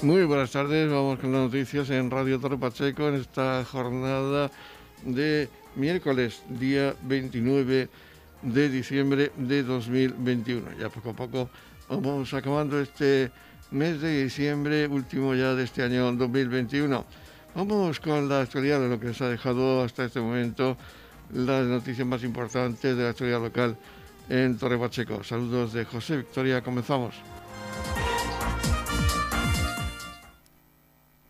Muy 0.00 0.22
buenas 0.22 0.52
tardes, 0.52 0.88
vamos 0.88 1.18
con 1.18 1.32
las 1.32 1.40
noticias 1.40 1.90
en 1.90 2.08
Radio 2.08 2.38
Torre 2.38 2.56
Pacheco 2.56 3.08
en 3.08 3.16
esta 3.16 3.64
jornada 3.64 4.48
de 5.04 5.48
miércoles, 5.74 6.40
día 6.48 6.94
29 7.02 7.88
de 8.42 8.68
diciembre 8.68 9.32
de 9.36 9.64
2021. 9.64 10.78
Ya 10.78 10.88
poco 10.88 11.10
a 11.10 11.14
poco 11.14 11.50
vamos 11.88 12.32
acabando 12.32 12.80
este 12.80 13.32
mes 13.72 14.00
de 14.00 14.22
diciembre, 14.22 14.86
último 14.86 15.34
ya 15.34 15.56
de 15.56 15.64
este 15.64 15.82
año 15.82 16.12
2021. 16.12 17.04
Vamos 17.56 17.98
con 17.98 18.28
la 18.28 18.42
actualidad 18.42 18.78
de 18.78 18.90
lo 18.90 19.00
que 19.00 19.08
nos 19.08 19.20
ha 19.20 19.28
dejado 19.28 19.82
hasta 19.82 20.04
este 20.04 20.20
momento 20.20 20.76
las 21.32 21.66
noticias 21.66 22.06
más 22.06 22.22
importantes 22.22 22.96
de 22.96 23.02
la 23.02 23.10
actualidad 23.10 23.42
local 23.42 23.76
en 24.28 24.56
Torre 24.58 24.78
Pacheco. 24.78 25.24
Saludos 25.24 25.72
de 25.72 25.84
José 25.84 26.18
Victoria, 26.18 26.62
comenzamos. 26.62 27.16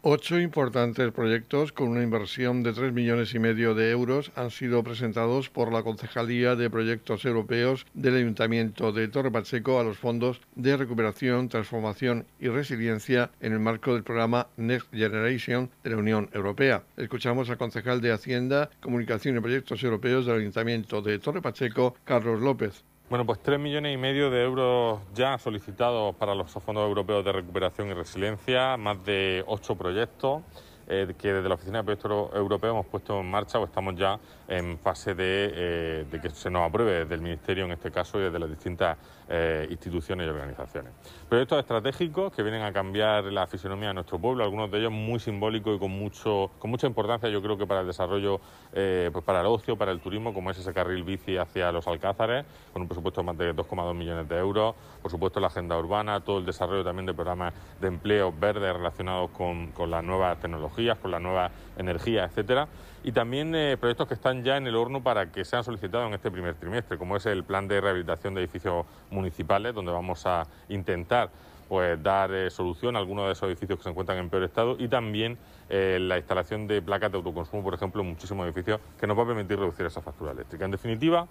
Ocho 0.03 0.39
importantes 0.39 1.11
proyectos 1.11 1.73
con 1.73 1.89
una 1.89 2.05
inversión 2.05 2.63
de 2.63 2.73
tres 2.73 2.93
millones 2.93 3.35
y 3.35 3.41
medio 3.41 3.75
de 3.75 3.91
euros 3.91 4.31
han 4.37 4.53
sido 4.53 4.85
presentados 4.85 5.51
por 5.51 5.73
la 5.73 5.83
Concejalía 5.83 6.55
de 6.55 6.71
Proyectos 6.71 7.25
Europeos 7.25 7.85
del 7.95 8.15
Ayuntamiento 8.15 8.93
de 8.93 9.09
Torre 9.09 9.33
Pacheco 9.33 9.81
a 9.81 9.83
los 9.83 9.99
fondos 9.99 10.41
de 10.55 10.77
recuperación, 10.77 11.49
transformación 11.49 12.27
y 12.39 12.47
resiliencia 12.47 13.33
en 13.41 13.53
el 13.53 13.59
marco 13.59 13.93
del 13.93 14.05
programa 14.05 14.47
Next 14.57 14.87
Generation 14.93 15.69
de 15.83 15.91
la 15.91 15.97
Unión 15.97 16.31
Europea. 16.33 16.85
Escuchamos 16.97 17.51
al 17.51 17.59
concejal 17.59 18.01
de 18.01 18.13
Hacienda, 18.13 18.71
Comunicación 18.79 19.37
y 19.37 19.41
Proyectos 19.41 19.83
Europeos 19.83 20.27
del 20.27 20.39
Ayuntamiento 20.39 21.03
de 21.03 21.19
Torre 21.19 21.43
Pacheco, 21.43 21.97
Carlos 22.05 22.41
López. 22.41 22.85
Bueno, 23.11 23.25
pues 23.25 23.39
tres 23.43 23.59
millones 23.59 23.95
y 23.95 23.97
medio 23.97 24.29
de 24.29 24.45
euros 24.45 25.01
ya 25.15 25.39
solicitados 25.39 26.15
para 26.17 26.35
los 26.35 26.51
fondos 26.51 26.87
europeos 26.87 27.25
de 27.25 27.33
recuperación 27.33 27.89
y 27.89 27.95
resiliencia, 27.95 28.77
más 28.77 29.03
de 29.03 29.43
ocho 29.47 29.77
proyectos. 29.77 30.43
Eh, 30.91 31.15
que 31.19 31.33
desde 31.35 31.49
la 31.49 31.55
Oficina 31.55 31.79
de 31.79 31.85
Proyectos 31.85 32.35
Europeos 32.35 32.73
hemos 32.73 32.87
puesto 32.87 33.21
en 33.21 33.31
marcha 33.31 33.59
o 33.59 33.65
estamos 33.65 33.95
ya 33.95 34.19
en 34.47 34.79
fase 34.79 35.15
de, 35.15 35.53
eh, 35.55 36.07
de, 36.11 36.21
que 36.21 36.31
se 36.31 36.49
nos 36.51 36.67
apruebe 36.67 37.01
desde 37.01 37.15
el 37.15 37.21
Ministerio, 37.21 37.67
en 37.67 37.73
este 37.73 37.91
caso, 37.91 38.19
y 38.19 38.23
desde 38.23 38.39
las 38.39 38.49
distintas 38.49 38.97
eh, 39.29 39.67
instituciones 39.71 40.27
y 40.27 40.31
organizaciones. 40.31 40.93
Proyectos 41.29 41.59
estratégicos 41.59 42.33
que 42.33 42.43
vienen 42.43 42.63
a 42.63 42.73
cambiar 42.73 43.25
la 43.25 43.47
fisonomía 43.47 43.89
de 43.89 43.95
nuestro 43.95 44.19
pueblo, 44.19 44.45
algunos 44.45 44.71
de 44.71 44.79
ellos 44.79 44.93
muy 44.93 45.19
simbólicos 45.19 45.77
y 45.77 45.79
con, 45.79 45.91
mucho, 45.91 46.51
con 46.59 46.71
mucha 46.71 46.87
importancia, 46.87 47.29
yo 47.29 47.43
creo 47.43 47.59
que 47.59 47.67
para 47.67 47.81
el 47.81 47.87
desarrollo, 47.87 48.41
pues 48.73 49.25
para 49.25 49.41
el 49.41 49.47
ocio, 49.47 49.77
para 49.77 49.93
el 49.93 50.01
turismo, 50.01 50.33
como 50.33 50.51
es 50.51 50.59
ese 50.59 50.73
carril 50.73 51.03
bici 51.05 51.37
hacia 51.37 51.73
los 51.73 51.87
Alcázares, 51.87 52.45
con 52.73 52.83
un 52.83 52.89
presupuesto 52.89 53.21
de 53.21 53.27
más 53.27 53.39
de 53.39 53.55
2,2 53.55 53.95
millones 53.95 54.29
de 54.29 54.39
euros, 54.39 54.75
por 55.03 55.11
supuesto 55.11 55.41
la 55.41 55.49
agenda 55.49 55.79
urbana, 55.79 56.21
todo 56.21 56.39
el 56.39 56.47
desarrollo 56.47 56.85
también 56.85 57.07
de 57.07 57.15
programas 57.15 57.55
de 57.81 57.89
empleo 57.89 58.33
verdes 58.33 58.73
relacionados 58.73 59.31
con, 59.31 59.73
con 59.73 59.91
las 59.91 60.03
nuevas 60.05 60.39
tecnologías 60.39 60.99
con 61.01 61.11
la 61.11 61.21
nueva 61.21 61.51
energía, 61.77 62.25
etcétera, 62.25 62.69
y 63.09 63.13
también 63.13 63.55
eh, 63.55 63.79
proyectos 63.81 64.07
que 64.07 64.13
están 64.13 64.45
ya 64.45 64.59
en 64.59 64.67
el 64.67 64.77
horno 64.77 65.03
para 65.03 65.33
que 65.33 65.43
sean 65.43 65.65
solicitados 65.65 66.09
en 66.09 66.13
este 66.13 66.31
primer 66.31 66.57
trimestre, 66.57 66.99
como 66.99 67.17
es 67.17 67.25
el 67.25 67.43
plan 67.43 67.67
de 67.67 67.81
rehabilitación 67.81 68.35
de 68.35 68.43
edificios 68.43 68.85
municipales, 69.11 69.75
donde 69.75 69.91
vamos 69.91 70.27
a 70.27 70.47
intentar 70.69 71.31
pues 71.71 72.03
dar 72.03 72.31
eh, 72.35 72.51
solución 72.51 72.97
a 72.97 72.99
algunos 72.99 73.25
de 73.25 73.33
esos 73.33 73.49
edificios 73.49 73.79
que 73.79 73.85
se 73.85 73.89
encuentran 73.89 74.19
en 74.19 74.29
peor 74.29 74.43
estado 74.43 74.77
y 74.79 74.89
también 74.89 75.39
eh, 75.71 75.97
la 75.99 76.19
instalación 76.19 76.67
de 76.67 76.83
placas 76.83 77.11
de 77.11 77.17
autoconsumo, 77.17 77.63
por 77.63 77.73
ejemplo, 77.73 78.03
en 78.03 78.11
muchísimos 78.11 78.45
edificios 78.45 78.79
que 79.01 79.07
nos 79.07 79.17
va 79.17 79.23
a 79.23 79.27
permitir 79.29 79.59
reducir 79.59 79.87
esa 79.87 80.03
factura 80.03 80.33
eléctrica. 80.33 80.67
En 80.67 80.71
definitiva, 80.71 81.27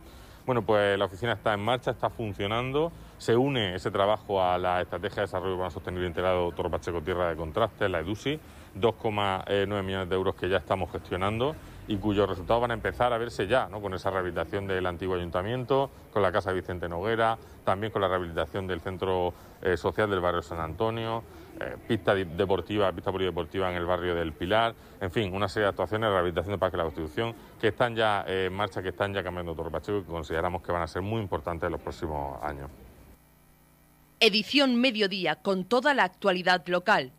bueno, 0.48 0.64
pues 0.64 0.98
la 0.98 1.06
oficina 1.06 1.34
está 1.34 1.54
en 1.54 1.60
marcha, 1.60 1.92
está 1.92 2.10
funcionando, 2.10 2.92
se 3.20 3.36
une 3.36 3.76
ese 3.76 3.92
trabajo 3.92 4.42
a 4.42 4.58
la 4.58 4.82
Estrategia 4.82 5.18
de 5.18 5.22
Desarrollo 5.28 5.54
Urbano 5.54 5.70
Sostenible 5.70 6.08
Integrado 6.08 6.52
Toro 6.54 6.72
Pacheco 6.72 7.04
Tierra 7.04 7.30
de 7.30 7.36
Contraste, 7.36 7.88
la 7.88 8.00
EDUSI, 8.00 8.40
2,9 8.80 9.84
millones 9.84 10.10
de 10.10 10.16
euros 10.16 10.36
que 10.36 10.50
ya 10.50 10.58
estamos 10.58 10.92
gestionando 10.92 11.56
y 11.88 11.98
cuyos 11.98 12.28
resultados 12.28 12.62
van 12.62 12.72
a 12.72 12.74
empezar 12.74 13.14
a 13.14 13.18
verse 13.18 13.48
ya, 13.48 13.68
¿no? 13.70 13.82
con 13.82 13.94
esa 13.94 14.10
rehabilitación 14.10 14.68
del 14.68 14.86
antiguo 14.86 15.16
ayuntamiento, 15.16 15.90
con 16.12 16.22
la 16.22 16.32
Casa 16.32 16.52
Vicente 16.52 16.90
Noguera, 16.90 17.38
también 17.64 17.92
con 17.92 18.02
la 18.02 18.08
rehabilitación 18.08 18.68
del 18.68 18.82
Centro 18.82 19.34
eh, 19.62 19.78
Social 19.78 20.10
del 20.10 20.20
barrio 20.20 20.42
San 20.42 20.60
Antonio, 20.60 21.24
eh, 21.60 21.76
pista 21.88 22.14
deportiva, 22.14 22.92
pista 22.92 23.12
polideportiva 23.12 23.70
en 23.72 23.78
el 23.78 23.86
barrio 23.86 24.14
del 24.16 24.34
Pilar, 24.34 24.76
en 25.02 25.12
fin, 25.12 25.34
una 25.34 25.48
serie 25.48 25.64
de 25.64 25.70
actuaciones 25.70 26.08
de 26.08 26.14
rehabilitación 26.14 26.52
del 26.52 26.60
Parque 26.60 26.78
de 26.78 26.84
la 26.84 26.90
Constitución 26.90 27.34
que 27.60 27.70
están 27.70 27.96
ya 27.96 28.24
eh, 28.28 28.46
en 28.48 28.54
marcha, 28.54 28.82
que 28.84 28.90
están 28.90 29.14
ya 29.14 29.24
cambiando 29.24 29.56
todo 29.56 29.72
Pacheco 29.72 30.00
y 30.00 30.02
que 30.04 30.12
consideramos 30.12 30.62
que 30.62 30.72
van 30.72 30.82
a 30.82 30.88
ser 30.88 31.02
muy 31.02 31.22
importantes 31.22 31.66
en 31.66 31.72
los 31.72 31.82
próximos 31.82 32.42
años. 32.44 32.70
Edición 34.20 34.76
Mediodía 34.76 35.36
con 35.36 35.66
toda 35.66 35.94
la 35.94 36.04
actualidad 36.04 36.66
local. 36.68 37.12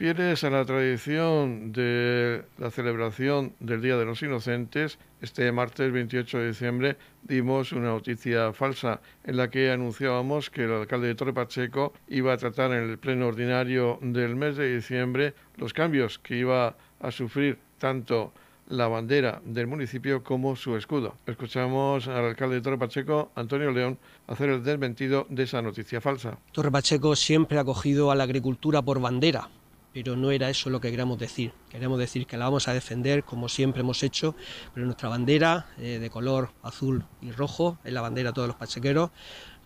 Fieles 0.00 0.44
a 0.44 0.48
la 0.48 0.64
tradición 0.64 1.72
de 1.72 2.42
la 2.56 2.70
celebración 2.70 3.52
del 3.60 3.82
Día 3.82 3.98
de 3.98 4.06
los 4.06 4.22
Inocentes, 4.22 4.98
este 5.20 5.52
martes 5.52 5.92
28 5.92 6.38
de 6.38 6.48
diciembre 6.48 6.96
dimos 7.22 7.72
una 7.72 7.88
noticia 7.88 8.54
falsa 8.54 9.02
en 9.24 9.36
la 9.36 9.50
que 9.50 9.70
anunciábamos 9.70 10.48
que 10.48 10.64
el 10.64 10.72
alcalde 10.72 11.08
de 11.08 11.14
Torre 11.16 11.34
Pacheco 11.34 11.92
iba 12.08 12.32
a 12.32 12.38
tratar 12.38 12.72
en 12.72 12.88
el 12.88 12.96
pleno 12.96 13.26
ordinario 13.26 13.98
del 14.00 14.36
mes 14.36 14.56
de 14.56 14.74
diciembre 14.74 15.34
los 15.58 15.74
cambios 15.74 16.18
que 16.18 16.38
iba 16.38 16.78
a 16.98 17.10
sufrir 17.10 17.58
tanto 17.76 18.32
la 18.68 18.88
bandera 18.88 19.42
del 19.44 19.66
municipio 19.66 20.24
como 20.24 20.56
su 20.56 20.78
escudo. 20.78 21.16
Escuchamos 21.26 22.08
al 22.08 22.24
alcalde 22.24 22.54
de 22.54 22.62
Torre 22.62 22.78
Pacheco, 22.78 23.32
Antonio 23.34 23.70
León, 23.70 23.98
hacer 24.28 24.48
el 24.48 24.64
desmentido 24.64 25.26
de 25.28 25.42
esa 25.42 25.60
noticia 25.60 26.00
falsa. 26.00 26.38
Torre 26.52 26.70
Pacheco 26.70 27.14
siempre 27.14 27.58
ha 27.58 27.60
acogido 27.60 28.10
a 28.10 28.14
la 28.14 28.24
agricultura 28.24 28.80
por 28.80 28.98
bandera 28.98 29.50
pero 29.92 30.16
no 30.16 30.30
era 30.30 30.50
eso 30.50 30.70
lo 30.70 30.80
que 30.80 30.90
queríamos 30.90 31.18
decir. 31.18 31.52
Queremos 31.68 31.98
decir 31.98 32.26
que 32.26 32.36
la 32.36 32.44
vamos 32.44 32.68
a 32.68 32.74
defender 32.74 33.24
como 33.24 33.48
siempre 33.48 33.80
hemos 33.80 34.02
hecho, 34.02 34.34
pero 34.74 34.86
nuestra 34.86 35.08
bandera 35.08 35.66
eh, 35.78 35.98
de 35.98 36.10
color 36.10 36.52
azul 36.62 37.04
y 37.20 37.32
rojo 37.32 37.78
es 37.84 37.92
la 37.92 38.00
bandera 38.00 38.30
de 38.30 38.34
todos 38.34 38.48
los 38.48 38.56
pachequeros, 38.56 39.10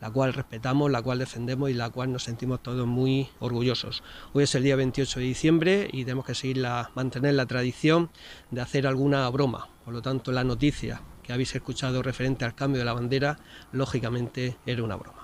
la 0.00 0.10
cual 0.10 0.34
respetamos, 0.34 0.90
la 0.90 1.02
cual 1.02 1.18
defendemos 1.18 1.70
y 1.70 1.74
la 1.74 1.90
cual 1.90 2.12
nos 2.12 2.24
sentimos 2.24 2.62
todos 2.62 2.86
muy 2.86 3.28
orgullosos. 3.38 4.02
Hoy 4.32 4.44
es 4.44 4.54
el 4.54 4.62
día 4.62 4.76
28 4.76 5.20
de 5.20 5.26
diciembre 5.26 5.88
y 5.92 6.04
tenemos 6.04 6.24
que 6.26 6.34
seguir 6.34 6.66
mantener 6.94 7.34
la 7.34 7.46
tradición 7.46 8.10
de 8.50 8.60
hacer 8.60 8.86
alguna 8.86 9.28
broma. 9.30 9.68
Por 9.84 9.94
lo 9.94 10.02
tanto, 10.02 10.32
la 10.32 10.44
noticia 10.44 11.02
que 11.22 11.32
habéis 11.32 11.54
escuchado 11.54 12.02
referente 12.02 12.44
al 12.44 12.54
cambio 12.54 12.78
de 12.78 12.84
la 12.84 12.92
bandera, 12.92 13.38
lógicamente 13.72 14.58
era 14.66 14.82
una 14.82 14.96
broma. 14.96 15.23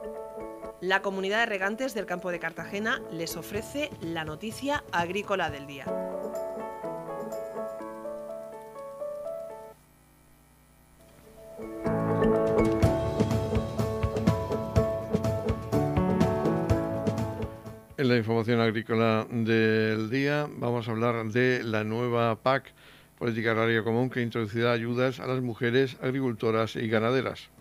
La 0.81 1.03
comunidad 1.03 1.41
de 1.41 1.45
regantes 1.45 1.93
del 1.93 2.07
campo 2.07 2.31
de 2.31 2.39
Cartagena 2.39 3.03
les 3.11 3.37
ofrece 3.37 3.91
la 4.01 4.25
noticia 4.25 4.83
agrícola 4.91 5.51
del 5.51 5.67
día. 5.67 5.85
En 17.97 18.07
la 18.07 18.17
información 18.17 18.59
agrícola 18.59 19.27
del 19.29 20.09
día 20.09 20.47
vamos 20.49 20.87
a 20.87 20.91
hablar 20.91 21.25
de 21.27 21.61
la 21.63 21.83
nueva 21.83 22.35
PAC, 22.37 22.73
Política 23.19 23.51
Agraria 23.51 23.83
Común, 23.83 24.09
que 24.09 24.23
introducirá 24.23 24.71
ayudas 24.71 25.19
a 25.19 25.27
las 25.27 25.41
mujeres 25.41 25.97
agricultoras 26.01 26.75
y 26.75 26.87
ganaderas. 26.87 27.51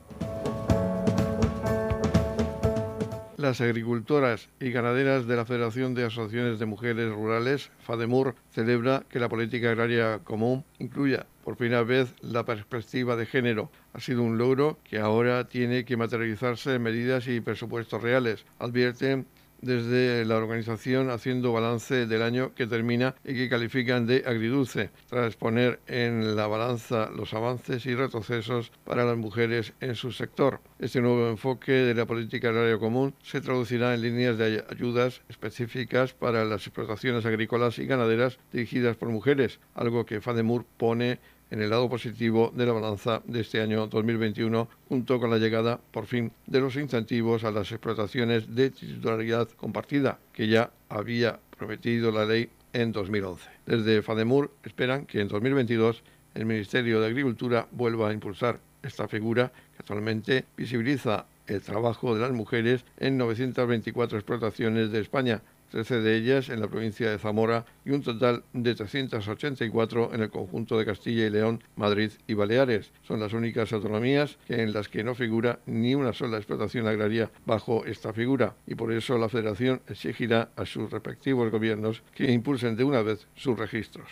Las 3.40 3.62
agricultoras 3.62 4.50
y 4.60 4.70
ganaderas 4.70 5.26
de 5.26 5.34
la 5.34 5.46
Federación 5.46 5.94
de 5.94 6.04
Asociaciones 6.04 6.58
de 6.58 6.66
Mujeres 6.66 7.10
Rurales, 7.10 7.70
FADEMUR, 7.78 8.34
celebra 8.50 9.02
que 9.08 9.19
la 9.19 9.31
política 9.31 9.70
agraria 9.70 10.19
común 10.19 10.62
incluya 10.78 11.25
por 11.42 11.56
primera 11.56 11.82
vez 11.82 12.12
la 12.20 12.44
perspectiva 12.44 13.16
de 13.16 13.25
género. 13.25 13.70
Ha 13.94 14.00
sido 14.00 14.22
un 14.22 14.37
logro 14.37 14.78
que 14.84 14.98
ahora 14.98 15.48
tiene 15.48 15.87
que 15.87 15.96
materializarse 15.96 16.75
en 16.75 16.82
medidas 16.82 17.28
y 17.28 17.40
presupuestos 17.40 18.02
reales. 18.02 18.44
Advierten 18.58 19.26
desde 19.60 20.24
la 20.24 20.36
organización 20.36 21.10
haciendo 21.10 21.52
balance 21.52 22.06
del 22.06 22.22
año 22.22 22.54
que 22.54 22.66
termina 22.66 23.14
y 23.24 23.34
que 23.34 23.48
califican 23.48 24.06
de 24.06 24.24
agridulce, 24.26 24.90
tras 25.08 25.36
poner 25.36 25.80
en 25.86 26.36
la 26.36 26.46
balanza 26.46 27.10
los 27.10 27.34
avances 27.34 27.86
y 27.86 27.94
retrocesos 27.94 28.72
para 28.84 29.04
las 29.04 29.16
mujeres 29.16 29.72
en 29.80 29.94
su 29.94 30.12
sector. 30.12 30.60
Este 30.78 31.00
nuevo 31.00 31.28
enfoque 31.28 31.72
de 31.72 31.94
la 31.94 32.06
política 32.06 32.48
agraria 32.48 32.78
común 32.78 33.14
se 33.22 33.40
traducirá 33.40 33.94
en 33.94 34.02
líneas 34.02 34.38
de 34.38 34.64
ayudas 34.70 35.22
específicas 35.28 36.12
para 36.12 36.44
las 36.44 36.66
explotaciones 36.66 37.26
agrícolas 37.26 37.78
y 37.78 37.86
ganaderas 37.86 38.38
dirigidas 38.52 38.96
por 38.96 39.08
mujeres, 39.08 39.60
algo 39.74 40.06
que 40.06 40.20
FADEMUR 40.20 40.64
pone 40.76 41.18
en 41.50 41.61
el 41.61 41.70
lado 41.70 41.88
positivo 41.88 42.52
de 42.55 42.67
la 42.67 42.73
balanza 42.73 43.23
de 43.26 43.41
este 43.41 43.61
año 43.61 43.87
2021, 43.87 44.69
junto 44.88 45.19
con 45.19 45.31
la 45.31 45.38
llegada, 45.38 45.81
por 45.91 46.06
fin, 46.06 46.32
de 46.47 46.61
los 46.61 46.76
incentivos 46.76 47.44
a 47.44 47.50
las 47.50 47.70
explotaciones 47.73 48.55
de 48.55 48.70
titularidad 48.70 49.49
compartida, 49.56 50.19
que 50.32 50.49
ya 50.49 50.70
había 50.88 51.41
prometido 51.56 52.12
la 52.12 52.25
ley 52.25 52.49
en 52.73 52.93
2011. 52.93 53.49
Desde 53.67 54.02
FADEMUR 54.02 54.50
esperan 54.64 55.06
que 55.06 55.20
en 55.20 55.29
2022 55.29 56.02
el 56.35 56.47
Ministerio 56.47 57.00
de 57.00 57.08
Agricultura 57.08 57.67
vuelva 57.73 58.08
a 58.08 58.12
impulsar 58.12 58.61
esta 58.82 59.08
figura 59.08 59.49
que 59.49 59.81
actualmente 59.81 60.44
visibiliza 60.56 61.26
el 61.47 61.61
trabajo 61.62 62.14
de 62.14 62.20
las 62.20 62.31
mujeres 62.31 62.85
en 62.99 63.19
924 63.19 64.19
explotaciones 64.19 64.93
de 64.93 65.00
España, 65.00 65.43
13 65.70 66.00
de 66.00 66.17
ellas 66.17 66.49
en 66.49 66.61
la 66.61 66.69
provincia 66.69 67.11
de 67.11 67.19
Zamora 67.19 67.64
y 67.84 67.90
un 67.90 68.02
total 68.02 68.44
de 68.52 68.75
384 68.75 70.11
en 70.12 70.22
el 70.22 70.31
conjunto 70.31 70.78
de 70.78 70.84
Castilla 70.84 71.26
y 71.26 71.31
León, 71.31 71.62
Madrid 71.76 72.11
y 72.26 72.34
Baleares. 72.34 72.93
Son 73.02 73.20
las 73.20 73.32
únicas 73.32 73.72
autonomías 73.72 74.38
en 74.49 74.72
las 74.72 74.88
que 74.88 75.05
no 75.05 75.14
figura 75.14 75.61
ni 75.67 75.94
una 75.94 76.12
sola 76.12 76.37
explotación 76.37 76.87
agraria 76.87 77.31
bajo 77.46 77.84
esta 77.84 78.12
figura 78.12 78.56
y 78.67 78.75
por 78.75 78.93
eso 78.93 79.17
la 79.19 79.28
Federación 79.28 79.81
exigirá 79.87 80.50
a 80.56 80.67
sus 80.67 80.90
respectivos 80.90 81.50
gobiernos 81.50 82.02
que 82.14 82.31
impulsen 82.31 82.76
de 82.76 82.84
una 82.84 83.02
vez 83.02 83.26
sus 83.34 83.58
registros. 83.58 84.08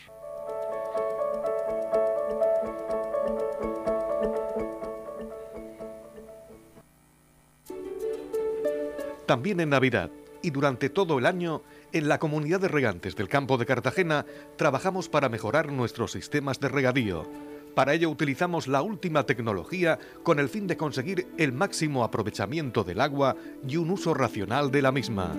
También 9.26 9.61
en 9.61 9.69
Navidad 9.69 10.11
y 10.43 10.50
durante 10.50 10.90
todo 10.90 11.19
el 11.19 11.26
año, 11.26 11.62
en 11.93 12.08
la 12.08 12.19
comunidad 12.19 12.61
de 12.61 12.69
regantes 12.69 13.17
del 13.17 13.29
campo 13.29 13.56
de 13.58 13.67
Cartagena 13.67 14.26
trabajamos 14.56 15.08
para 15.08 15.29
mejorar 15.29 15.73
nuestros 15.73 16.12
sistemas 16.12 16.61
de 16.61 16.69
regadío. 16.69 17.26
Para 17.75 17.94
ello 17.94 18.11
utilizamos 18.11 18.67
la 18.67 18.82
última 18.82 19.25
tecnología 19.25 19.99
con 20.23 20.38
el 20.40 20.49
fin 20.49 20.67
de 20.67 20.76
conseguir 20.76 21.29
el 21.38 21.52
máximo 21.52 22.02
aprovechamiento 22.02 22.82
del 22.82 23.00
agua 23.00 23.37
y 23.67 23.76
un 23.76 23.90
uso 23.90 24.14
racional 24.14 24.70
de 24.70 24.82
la 24.82 24.93
misma. 24.93 25.35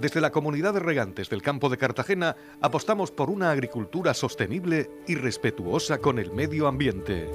Desde 0.00 0.20
la 0.20 0.32
comunidad 0.32 0.74
de 0.74 0.80
regantes 0.80 1.30
del 1.30 1.42
campo 1.42 1.68
de 1.68 1.76
Cartagena 1.76 2.34
apostamos 2.60 3.10
por 3.10 3.30
una 3.30 3.50
agricultura 3.50 4.12
sostenible 4.12 4.90
y 5.06 5.14
respetuosa 5.14 5.98
con 5.98 6.18
el 6.18 6.32
medio 6.32 6.66
ambiente. 6.66 7.30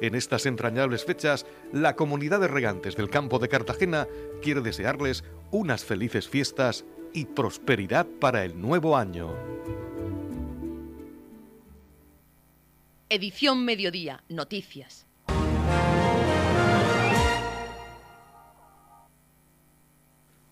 En 0.00 0.14
estas 0.14 0.46
entrañables 0.46 1.04
fechas, 1.04 1.44
la 1.72 1.96
comunidad 1.96 2.40
de 2.40 2.48
regantes 2.48 2.96
del 2.96 3.10
campo 3.10 3.38
de 3.38 3.48
Cartagena 3.48 4.08
quiere 4.40 4.62
desearles 4.62 5.24
unas 5.50 5.84
felices 5.84 6.28
fiestas 6.28 6.84
y 7.12 7.26
prosperidad 7.26 8.06
para 8.20 8.44
el 8.44 8.60
nuevo 8.60 8.96
año. 8.96 9.34
Edición 13.08 13.64
Mediodía, 13.64 14.22
Noticias. 14.28 15.06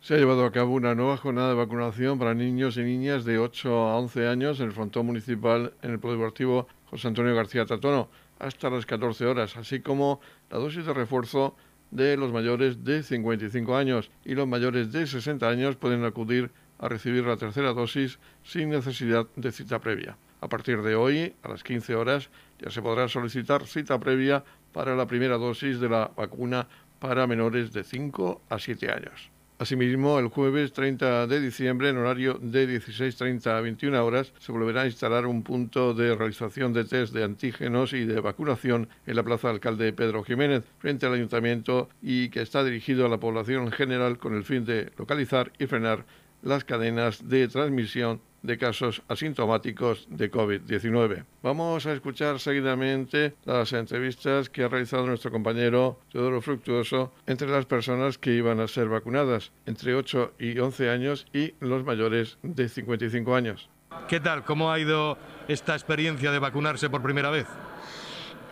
Se 0.01 0.15
ha 0.15 0.17
llevado 0.17 0.45
a 0.45 0.51
cabo 0.51 0.73
una 0.73 0.95
nueva 0.95 1.19
jornada 1.19 1.51
de 1.51 1.55
vacunación 1.55 2.19
para 2.19 2.35
niños 2.35 2.79
y 2.79 2.81
niñas 2.81 3.25
de 3.25 3.39
8 3.39 3.69
a 3.71 3.99
11 3.99 4.27
años 4.27 4.59
en 4.59 4.67
el 4.67 4.73
frontón 4.73 5.07
municipal 5.07 5.75
en 5.83 5.91
el 5.91 5.99
Polideportivo 6.01 6.67
José 6.91 7.09
Antonio 7.09 7.35
García 7.35 7.67
Tatono 7.67 8.09
hasta 8.39 8.71
las 8.71 8.87
14 8.87 9.27
horas, 9.27 9.57
así 9.57 9.81
como 9.81 10.21
la 10.51 10.59
dosis 10.59 10.87
de 10.87 10.95
refuerzo 10.95 11.55
de 11.91 12.17
los 12.17 12.33
mayores 12.33 12.85
de 12.85 13.03
55 13.03 13.77
años 13.77 14.11
y 14.25 14.35
los 14.35 14.47
mayores 14.47 14.93
de 14.93 15.07
60 15.07 15.49
años 15.49 15.77
pueden 15.77 16.05
acudir 16.05 16.51
a 16.79 16.89
recibir 16.89 17.25
la 17.25 17.37
tercera 17.37 17.73
dosis 17.73 18.19
sin 18.45 18.71
necesidad 18.71 19.27
de 19.37 19.53
cita 19.53 19.81
previa. 19.81 20.17
A 20.41 20.49
partir 20.49 20.83
de 20.83 20.95
hoy, 20.95 21.35
a 21.43 21.49
las 21.49 21.65
15 21.65 21.95
horas, 21.97 22.31
ya 22.61 22.71
se 22.71 22.83
podrá 22.83 23.09
solicitar 23.09 23.67
cita 23.67 23.99
previa 23.99 24.45
para 24.73 24.95
la 24.95 25.07
primera 25.07 25.37
dosis 25.37 25.81
de 25.81 25.89
la 25.89 26.11
vacuna 26.17 26.69
para 27.01 27.27
menores 27.27 27.73
de 27.73 27.83
5 27.83 28.43
a 28.49 28.59
7 28.59 28.93
años. 28.93 29.31
Asimismo, 29.61 30.21
el 30.21 30.29
jueves 30.29 30.73
30 30.73 31.27
de 31.27 31.41
diciembre, 31.41 31.89
en 31.89 31.97
horario 31.97 32.39
de 32.41 32.81
16.30 32.81 33.47
a 33.49 33.61
21 33.61 34.05
horas, 34.07 34.33
se 34.39 34.53
volverá 34.53 34.83
a 34.83 34.87
instalar 34.87 35.27
un 35.27 35.43
punto 35.43 35.95
de 35.95 36.15
realización 36.15 36.73
de 36.73 36.85
test 36.85 37.13
de 37.13 37.25
antígenos 37.25 37.93
y 37.93 38.05
de 38.05 38.21
vacunación 38.21 38.89
en 39.05 39.17
la 39.17 39.25
Plaza 39.25 39.51
Alcalde 39.51 39.93
Pedro 39.93 40.23
Jiménez, 40.23 40.63
frente 40.79 41.07
al 41.07 41.15
Ayuntamiento, 41.15 41.89
y 42.01 42.29
que 42.29 42.41
está 42.41 42.63
dirigido 42.63 43.05
a 43.05 43.09
la 43.09 43.19
población 43.19 43.65
en 43.65 43.73
general 43.73 44.19
con 44.19 44.37
el 44.37 44.45
fin 44.45 44.65
de 44.65 44.93
localizar 44.97 45.51
y 45.59 45.67
frenar 45.67 46.05
las 46.43 46.65
cadenas 46.65 47.29
de 47.29 47.49
transmisión 47.49 48.21
de 48.43 48.59
casos 48.59 49.03
asintomáticos 49.09 50.07
de 50.11 50.31
COVID-19. 50.31 51.25
Vamos 51.43 51.87
a 51.87 51.93
escuchar 51.93 52.39
seguidamente 52.39 53.35
las 53.45 53.73
entrevistas 53.73 54.49
que 54.49 54.65
ha 54.65 54.69
realizado 54.69 55.07
nuestro 55.07 55.31
compañero 55.31 55.99
Teodoro 56.13 56.41
Fructuoso 56.41 57.13
entre 57.27 57.49
las 57.49 57.67
personas 57.67 58.19
que 58.19 58.35
iban 58.35 58.61
a 58.61 58.69
ser 58.69 58.89
vacunadas, 58.89 59.53
entre 59.67 59.95
8 59.95 60.35
y 60.39 60.59
11 60.59 60.91
años 60.91 61.27
y 61.33 61.55
los 61.61 61.85
mayores 61.85 62.39
de 62.43 62.69
55 62.69 63.35
años. 63.35 63.69
¿Qué 64.07 64.21
tal? 64.21 64.45
¿Cómo 64.45 64.71
ha 64.71 64.79
ido 64.79 65.19
esta 65.49 65.75
experiencia 65.75 66.31
de 66.31 66.39
vacunarse 66.39 66.89
por 66.89 67.03
primera 67.03 67.31
vez? 67.31 67.47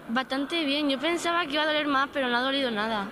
Bastante 0.08 0.64
bien. 0.64 0.88
Yo 0.88 0.98
pensaba 0.98 1.44
que 1.46 1.54
iba 1.54 1.62
a 1.62 1.66
doler 1.66 1.86
más, 1.86 2.08
pero 2.12 2.28
no 2.28 2.36
ha 2.36 2.42
dolido 2.42 2.70
nada. 2.70 3.08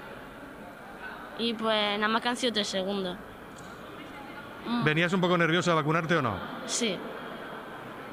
Y 1.39 1.55
pues 1.55 1.99
nada 1.99 2.09
más 2.09 2.23
que 2.23 2.29
han 2.29 2.37
sido 2.37 2.53
tres 2.53 2.69
segundos. 2.69 3.17
¿Venías 4.85 5.13
un 5.13 5.21
poco 5.21 5.37
nerviosa 5.37 5.73
a 5.73 5.75
vacunarte 5.75 6.17
o 6.17 6.23
no? 6.23 6.39
Sí. 6.67 6.97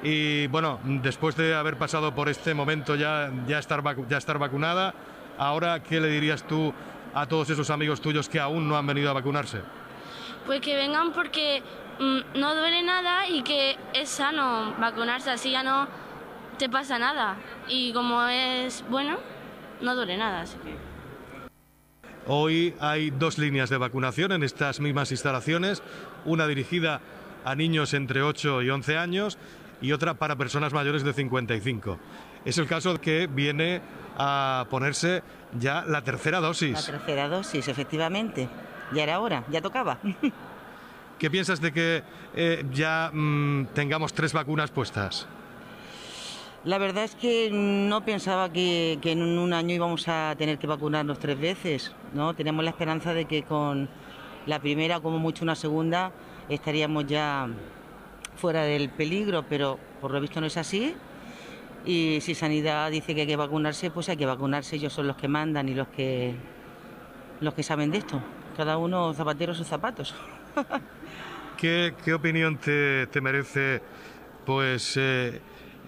Y 0.04 0.48
bueno, 0.48 0.80
después 0.84 1.36
de 1.36 1.56
haber 1.56 1.78
pasado 1.78 2.14
por 2.14 2.28
este 2.28 2.54
momento 2.54 2.96
ya, 2.96 3.32
ya, 3.48 3.60
estar, 3.60 3.84
ya 4.08 4.18
estar 4.18 4.40
vacunada, 4.40 4.94
ahora, 5.38 5.82
¿qué 5.82 6.00
le 6.00 6.08
dirías 6.08 6.44
tú 6.44 6.74
a 7.14 7.26
todos 7.26 7.50
esos 7.50 7.70
amigos 7.70 8.02
tuyos 8.02 8.28
que 8.28 8.40
aún 8.40 8.68
no 8.68 8.78
han 8.78 8.88
venido 8.88 9.10
a 9.10 9.14
vacunarse? 9.14 9.62
Pues 10.46 10.60
que 10.62 10.76
vengan 10.76 11.14
porque 11.14 11.62
mm, 12.00 12.40
no 12.40 12.56
duele 12.56 12.82
nada 12.82 13.28
y 13.28 13.44
que 13.44 13.78
es 13.94 14.10
sano 14.10 14.74
vacunarse, 14.80 15.32
así 15.32 15.52
ya 15.52 15.62
no 15.62 15.88
te 16.58 16.68
pasa 16.68 16.98
nada. 16.98 17.36
Y 17.68 17.94
como 17.94 18.24
es 18.24 18.84
bueno, 18.90 19.18
no 19.82 19.96
duele 19.96 20.18
nada. 20.18 20.42
Así 20.42 20.58
que... 20.58 20.91
Hoy 22.28 22.76
hay 22.80 23.10
dos 23.10 23.38
líneas 23.38 23.70
de 23.70 23.78
vacunación 23.78 24.32
en 24.32 24.44
estas 24.44 24.80
mismas 24.80 25.12
instalaciones, 25.12 25.82
una 26.26 26.46
dirigida 26.48 27.02
a 27.44 27.56
niños 27.56 27.94
entre 27.94 28.22
8 28.22 28.62
y 28.62 28.70
11 28.70 28.98
años 28.98 29.38
y 29.82 29.92
otra 29.92 30.14
para 30.14 30.36
personas 30.36 30.74
mayores 30.74 31.04
de 31.04 31.14
55. 31.14 31.98
Es 32.46 32.58
el 32.60 32.68
caso 32.68 33.02
que 33.02 33.28
viene 33.28 33.82
a 34.18 34.68
ponerse 34.70 35.24
ya 35.60 35.84
la 35.88 36.04
tercera 36.04 36.40
dosis. 36.40 36.74
La 36.74 36.98
tercera 37.00 37.28
dosis, 37.28 37.68
efectivamente. 37.68 38.48
Ya 38.94 39.04
era 39.04 39.20
hora, 39.20 39.44
ya 39.50 39.62
tocaba. 39.62 39.98
¿Qué 41.20 41.30
piensas 41.30 41.62
de 41.62 41.72
que 41.72 42.04
eh, 42.36 42.66
ya 42.72 43.10
mmm, 43.14 43.66
tengamos 43.74 44.14
tres 44.14 44.34
vacunas 44.34 44.70
puestas? 44.72 45.28
La 46.64 46.78
verdad 46.78 47.06
es 47.06 47.16
que 47.16 47.50
no 47.52 48.06
pensaba 48.06 48.54
que, 48.54 49.00
en 49.02 49.40
un 49.40 49.52
año 49.52 49.74
íbamos 49.74 50.08
a 50.08 50.36
tener 50.38 50.60
que 50.60 50.68
vacunarnos 50.68 51.18
tres 51.18 51.40
veces, 51.40 51.92
¿no? 52.14 52.36
Teníamos 52.36 52.64
la 52.64 52.70
esperanza 52.70 53.16
de 53.16 53.26
que 53.26 53.42
con 53.42 53.90
la 54.46 54.60
primera, 54.60 55.00
como 55.00 55.18
mucho 55.18 55.44
una 55.44 55.56
segunda, 55.56 56.12
estaríamos 56.50 57.08
ya 57.08 57.48
fuera 58.36 58.62
del 58.62 58.90
peligro, 58.90 59.44
pero 59.50 59.80
por 60.00 60.12
lo 60.12 60.22
visto 60.22 60.40
no 60.40 60.46
es 60.46 60.58
así. 60.58 60.94
Y 61.84 62.20
si 62.22 62.36
Sanidad 62.36 62.92
dice 62.92 63.16
que 63.16 63.22
hay 63.22 63.28
que 63.28 63.36
vacunarse, 63.36 63.90
pues 63.90 64.10
hay 64.10 64.18
que 64.18 64.28
vacunarse. 64.28 64.76
Ellos 64.76 64.94
son 64.94 65.08
los 65.08 65.18
que 65.18 65.28
mandan 65.28 65.68
y 65.68 65.74
los 65.74 65.88
que 65.88 66.36
los 67.40 67.56
que 67.56 67.64
saben 67.64 67.90
de 67.90 67.98
esto. 67.98 68.22
Cada 68.56 68.78
uno 68.78 69.16
zapatero 69.16 69.56
sus 69.56 69.66
zapatos. 69.66 70.14
¿Qué, 71.58 71.96
¿Qué, 72.06 72.14
opinión 72.14 72.58
te, 72.58 73.08
te 73.08 73.20
merece, 73.20 73.82
pues? 74.46 74.96
Eh 74.98 75.42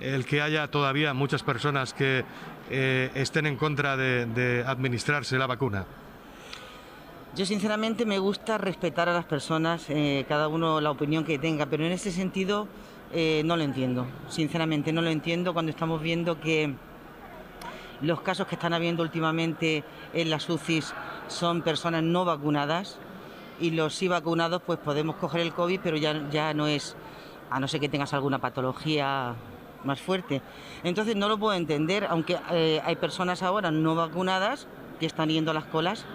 el 0.03 0.25
que 0.25 0.41
haya 0.41 0.67
todavía 0.67 1.13
muchas 1.13 1.43
personas 1.43 1.93
que 1.93 2.25
eh, 2.69 3.09
estén 3.15 3.45
en 3.45 3.55
contra 3.55 3.95
de, 3.97 4.63
administrarse 4.67 5.37
la 5.37 5.47
vacuna? 5.47 5.85
Yo 7.35 7.45
sinceramente 7.45 8.05
me 8.05 8.19
gusta 8.19 8.57
respetar 8.57 9.09
a 9.09 9.13
las 9.13 9.25
personas, 9.25 9.89
eh, 9.89 10.25
cada 10.27 10.47
uno 10.47 10.79
la 10.81 10.91
opinión 10.91 11.23
que 11.23 11.39
tenga, 11.39 11.65
pero 11.65 11.85
en 11.85 11.91
ese 11.91 12.11
sentido 12.11 12.67
eh, 13.11 13.41
no 13.45 13.57
lo 13.57 13.63
entiendo. 13.63 14.05
Sinceramente 14.29 14.93
no 14.93 15.01
lo 15.01 15.09
entiendo 15.09 15.53
cuando 15.53 15.71
estamos 15.71 16.01
viendo 16.01 16.39
que 16.39 16.75
los 18.01 18.21
casos 18.21 18.45
que 18.47 18.55
están 18.55 18.73
habiendo 18.73 19.01
últimamente 19.01 19.83
en 20.13 20.29
las 20.29 20.47
UCIs 20.49 20.93
son 21.27 21.61
personas 21.61 22.03
no 22.03 22.25
vacunadas 22.25 22.99
y 23.59 23.71
los 23.71 23.95
sí 23.95 24.07
vacunados 24.07 24.61
pues 24.63 24.77
podemos 24.77 25.15
coger 25.15 25.41
el 25.41 25.53
COVID, 25.53 25.79
pero 25.81 25.97
ya, 25.97 26.29
ya 26.29 26.53
no 26.53 26.67
es, 26.67 26.95
a 27.49 27.59
no 27.59 27.67
ser 27.67 27.79
que 27.79 27.89
tengas 27.89 28.13
alguna 28.13 28.39
patología 28.39 29.35
más 29.83 30.01
fuerte. 30.01 30.41
Entonces 30.83 31.15
no 31.15 31.27
lo 31.27 31.37
puedo 31.37 31.53
entender, 31.53 32.05
aunque 32.09 32.37
eh, 32.51 32.81
hay 32.83 32.95
personas 32.95 33.43
ahora 33.43 33.71
no 33.71 33.95
vacunadas 33.95 34.67
que 34.99 35.05
están 35.05 35.29
yendo 35.29 35.51
a 35.51 35.53
las 35.53 35.65
colas 35.65 36.05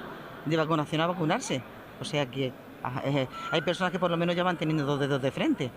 de 0.44 0.56
vacunación 0.56 1.00
a 1.00 1.06
vacunarse. 1.06 1.62
O 2.00 2.04
sea 2.04 2.26
que 2.26 2.52
ah, 2.82 3.02
eh, 3.04 3.26
hay 3.50 3.60
personas 3.62 3.92
que 3.92 3.98
por 3.98 4.10
lo 4.10 4.16
menos 4.16 4.36
ya 4.36 4.42
van 4.42 4.56
teniendo 4.56 4.84
dos 4.84 5.00
dedos 5.00 5.20
de 5.20 5.30
frente. 5.30 5.70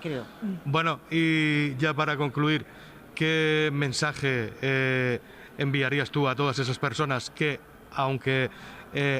Creo. 0.00 0.24
Bueno, 0.64 1.00
y 1.10 1.74
ya 1.76 1.92
para 1.92 2.16
concluir, 2.16 2.64
¿qué 3.14 3.70
mensaje 3.72 4.52
eh, 4.62 5.20
enviarías 5.56 6.10
tú 6.10 6.28
a 6.28 6.36
todas 6.36 6.58
esas 6.58 6.78
personas 6.78 7.30
que, 7.30 7.60
aunque 7.92 8.50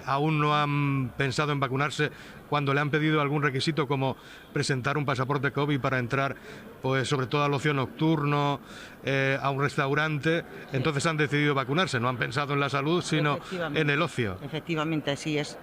aún 0.07 0.41
no 0.41 0.57
han 0.57 1.11
pensado 1.11 1.53
en 1.53 1.61
vacunarse, 1.61 2.11
cuando 2.49 2.75
le 2.75 2.81
han 2.81 2.91
pedido 2.91 3.21
algún 3.21 3.43
requisito 3.43 3.87
como 3.87 4.17
presentar 4.53 4.97
un 4.97 5.05
pasaporte 5.05 5.53
COVID 5.53 5.81
para 5.81 5.99
entrar, 5.99 6.37
pues 6.83 7.09
sobre 7.09 7.27
todo 7.27 7.45
al 7.45 7.55
ocio 7.55 7.75
nocturno, 7.75 8.61
eh, 9.05 9.39
a 9.41 9.51
un 9.51 9.61
restaurante, 9.61 10.45
entonces 10.73 11.05
han 11.07 11.17
decidido 11.17 11.55
vacunarse, 11.55 12.01
no 12.01 12.09
han 12.09 12.17
pensado 12.17 12.55
en 12.55 12.61
la 12.61 12.69
salud, 12.69 13.03
sino 13.03 13.39
en 13.75 13.91
el 13.91 14.03
ocio. 14.03 14.39
Efectivamente, 14.43 15.11
así 15.11 15.39
es, 15.39 15.59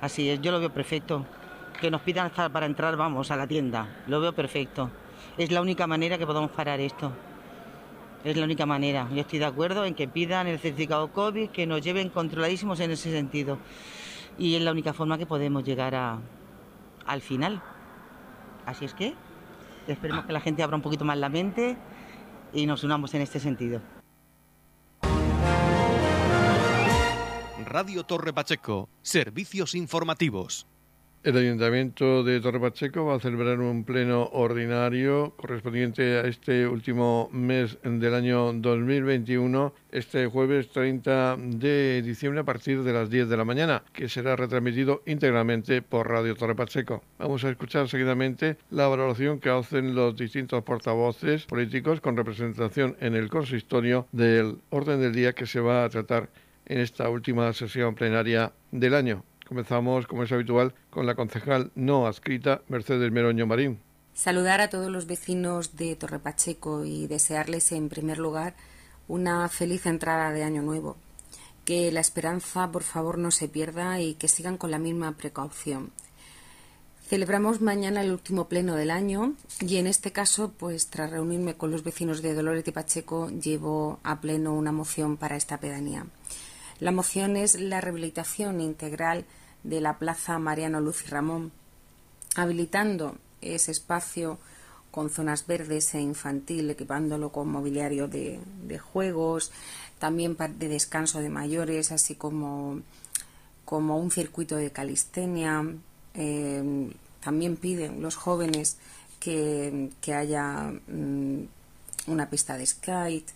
así 0.00 0.28
es, 0.28 0.40
yo 0.40 0.52
lo 0.52 0.60
veo 0.60 0.70
perfecto. 0.70 1.26
Que 1.80 1.90
nos 1.90 2.02
pidan 2.02 2.30
para 2.52 2.66
entrar, 2.66 2.96
vamos, 2.96 3.30
a 3.30 3.36
la 3.36 3.46
tienda, 3.46 3.86
lo 4.06 4.20
veo 4.20 4.34
perfecto. 4.34 4.90
Es 5.38 5.50
la 5.50 5.62
única 5.62 5.86
manera 5.86 6.18
que 6.18 6.26
podemos 6.26 6.50
parar 6.50 6.78
esto. 6.78 7.10
Es 8.22 8.36
la 8.36 8.44
única 8.44 8.66
manera. 8.66 9.08
Yo 9.14 9.22
estoy 9.22 9.38
de 9.38 9.46
acuerdo 9.46 9.86
en 9.86 9.94
que 9.94 10.06
pidan 10.06 10.46
el 10.46 10.58
certificado 10.58 11.10
COVID, 11.10 11.48
que 11.48 11.66
nos 11.66 11.80
lleven 11.80 12.10
controladísimos 12.10 12.78
en 12.80 12.90
ese 12.90 13.10
sentido 13.10 13.56
y 14.38 14.54
es 14.54 14.62
la 14.62 14.72
única 14.72 14.92
forma 14.92 15.18
que 15.18 15.26
podemos 15.26 15.64
llegar 15.64 15.94
a, 15.94 16.18
al 17.06 17.20
final. 17.20 17.62
Así 18.66 18.84
es 18.84 18.94
que 18.94 19.14
esperemos 19.86 20.24
que 20.24 20.32
la 20.32 20.40
gente 20.40 20.62
abra 20.62 20.76
un 20.76 20.82
poquito 20.82 21.04
más 21.04 21.18
la 21.18 21.28
mente 21.28 21.76
y 22.52 22.66
nos 22.66 22.84
unamos 22.84 23.14
en 23.14 23.22
este 23.22 23.40
sentido. 23.40 23.80
Radio 27.64 28.02
Torre 28.02 28.32
Pacheco, 28.32 28.88
servicios 29.02 29.76
informativos. 29.76 30.66
El 31.22 31.36
Ayuntamiento 31.36 32.24
de 32.24 32.40
Torre 32.40 32.58
Pacheco 32.58 33.04
va 33.04 33.16
a 33.16 33.20
celebrar 33.20 33.60
un 33.60 33.84
pleno 33.84 34.30
ordinario 34.32 35.34
correspondiente 35.36 36.16
a 36.16 36.22
este 36.22 36.66
último 36.66 37.28
mes 37.30 37.76
del 37.82 38.14
año 38.14 38.54
2021, 38.54 39.74
este 39.92 40.26
jueves 40.28 40.70
30 40.70 41.36
de 41.36 42.00
diciembre 42.00 42.40
a 42.40 42.44
partir 42.44 42.82
de 42.82 42.94
las 42.94 43.10
10 43.10 43.28
de 43.28 43.36
la 43.36 43.44
mañana, 43.44 43.82
que 43.92 44.08
será 44.08 44.34
retransmitido 44.34 45.02
íntegramente 45.04 45.82
por 45.82 46.08
Radio 46.08 46.34
Torre 46.34 46.54
Pacheco. 46.54 47.02
Vamos 47.18 47.44
a 47.44 47.50
escuchar 47.50 47.86
seguidamente 47.90 48.56
la 48.70 48.88
valoración 48.88 49.40
que 49.40 49.50
hacen 49.50 49.94
los 49.94 50.16
distintos 50.16 50.64
portavoces 50.64 51.44
políticos 51.44 52.00
con 52.00 52.16
representación 52.16 52.96
en 52.98 53.14
el 53.14 53.28
consistorio 53.28 54.06
del 54.12 54.56
orden 54.70 55.02
del 55.02 55.14
día 55.14 55.34
que 55.34 55.44
se 55.44 55.60
va 55.60 55.84
a 55.84 55.90
tratar 55.90 56.30
en 56.64 56.78
esta 56.78 57.10
última 57.10 57.52
sesión 57.52 57.94
plenaria 57.94 58.52
del 58.70 58.94
año. 58.94 59.22
Comenzamos, 59.50 60.06
como 60.06 60.22
es 60.22 60.30
habitual, 60.30 60.74
con 60.90 61.06
la 61.06 61.16
concejal 61.16 61.72
no 61.74 62.06
adscrita 62.06 62.62
Mercedes 62.68 63.10
Meroño 63.10 63.48
Marín. 63.48 63.80
Saludar 64.14 64.60
a 64.60 64.70
todos 64.70 64.92
los 64.92 65.08
vecinos 65.08 65.74
de 65.74 65.96
Torre 65.96 66.20
Pacheco 66.20 66.84
y 66.84 67.08
desearles, 67.08 67.72
en 67.72 67.88
primer 67.88 68.18
lugar, 68.18 68.54
una 69.08 69.48
feliz 69.48 69.86
entrada 69.86 70.30
de 70.30 70.44
Año 70.44 70.62
Nuevo. 70.62 70.96
Que 71.64 71.90
la 71.90 71.98
esperanza, 71.98 72.70
por 72.70 72.84
favor, 72.84 73.18
no 73.18 73.32
se 73.32 73.48
pierda 73.48 73.98
y 74.00 74.14
que 74.14 74.28
sigan 74.28 74.56
con 74.56 74.70
la 74.70 74.78
misma 74.78 75.16
precaución. 75.16 75.90
Celebramos 77.08 77.60
mañana 77.60 78.02
el 78.02 78.12
último 78.12 78.46
pleno 78.46 78.76
del 78.76 78.92
año 78.92 79.34
y 79.58 79.78
en 79.78 79.88
este 79.88 80.12
caso, 80.12 80.52
pues 80.56 80.90
tras 80.90 81.10
reunirme 81.10 81.56
con 81.56 81.72
los 81.72 81.82
vecinos 81.82 82.22
de 82.22 82.34
Dolores 82.34 82.64
de 82.64 82.70
Pacheco, 82.70 83.30
llevo 83.30 83.98
a 84.04 84.20
pleno 84.20 84.54
una 84.54 84.70
moción 84.70 85.16
para 85.16 85.34
esta 85.34 85.58
pedanía. 85.58 86.06
La 86.78 86.92
moción 86.92 87.36
es 87.36 87.60
la 87.60 87.80
rehabilitación 87.80 88.60
integral 88.60 89.26
de 89.62 89.80
la 89.80 89.98
Plaza 89.98 90.38
Mariano 90.38 90.80
Luz 90.80 91.04
y 91.04 91.08
Ramón, 91.08 91.52
habilitando 92.36 93.16
ese 93.40 93.72
espacio 93.72 94.38
con 94.90 95.10
zonas 95.10 95.46
verdes 95.46 95.94
e 95.94 96.00
infantil, 96.00 96.70
equipándolo 96.70 97.30
con 97.30 97.48
mobiliario 97.48 98.08
de, 98.08 98.40
juegos, 98.78 99.52
también 99.98 100.36
de 100.36 100.68
descanso 100.68 101.20
de 101.20 101.28
mayores, 101.28 101.92
así 101.92 102.14
como, 102.14 102.80
como 103.64 103.98
un 103.98 104.10
circuito 104.10 104.56
de 104.56 104.72
calistenia. 104.72 105.64
Eh, 106.14 106.92
también 107.20 107.56
piden 107.56 108.02
los 108.02 108.16
jóvenes 108.16 108.78
que, 109.20 109.90
haya 110.12 110.72
mm, 110.88 111.42
una 112.08 112.28
pista 112.30 112.56
de 112.56 112.66
skate, 112.66 113.28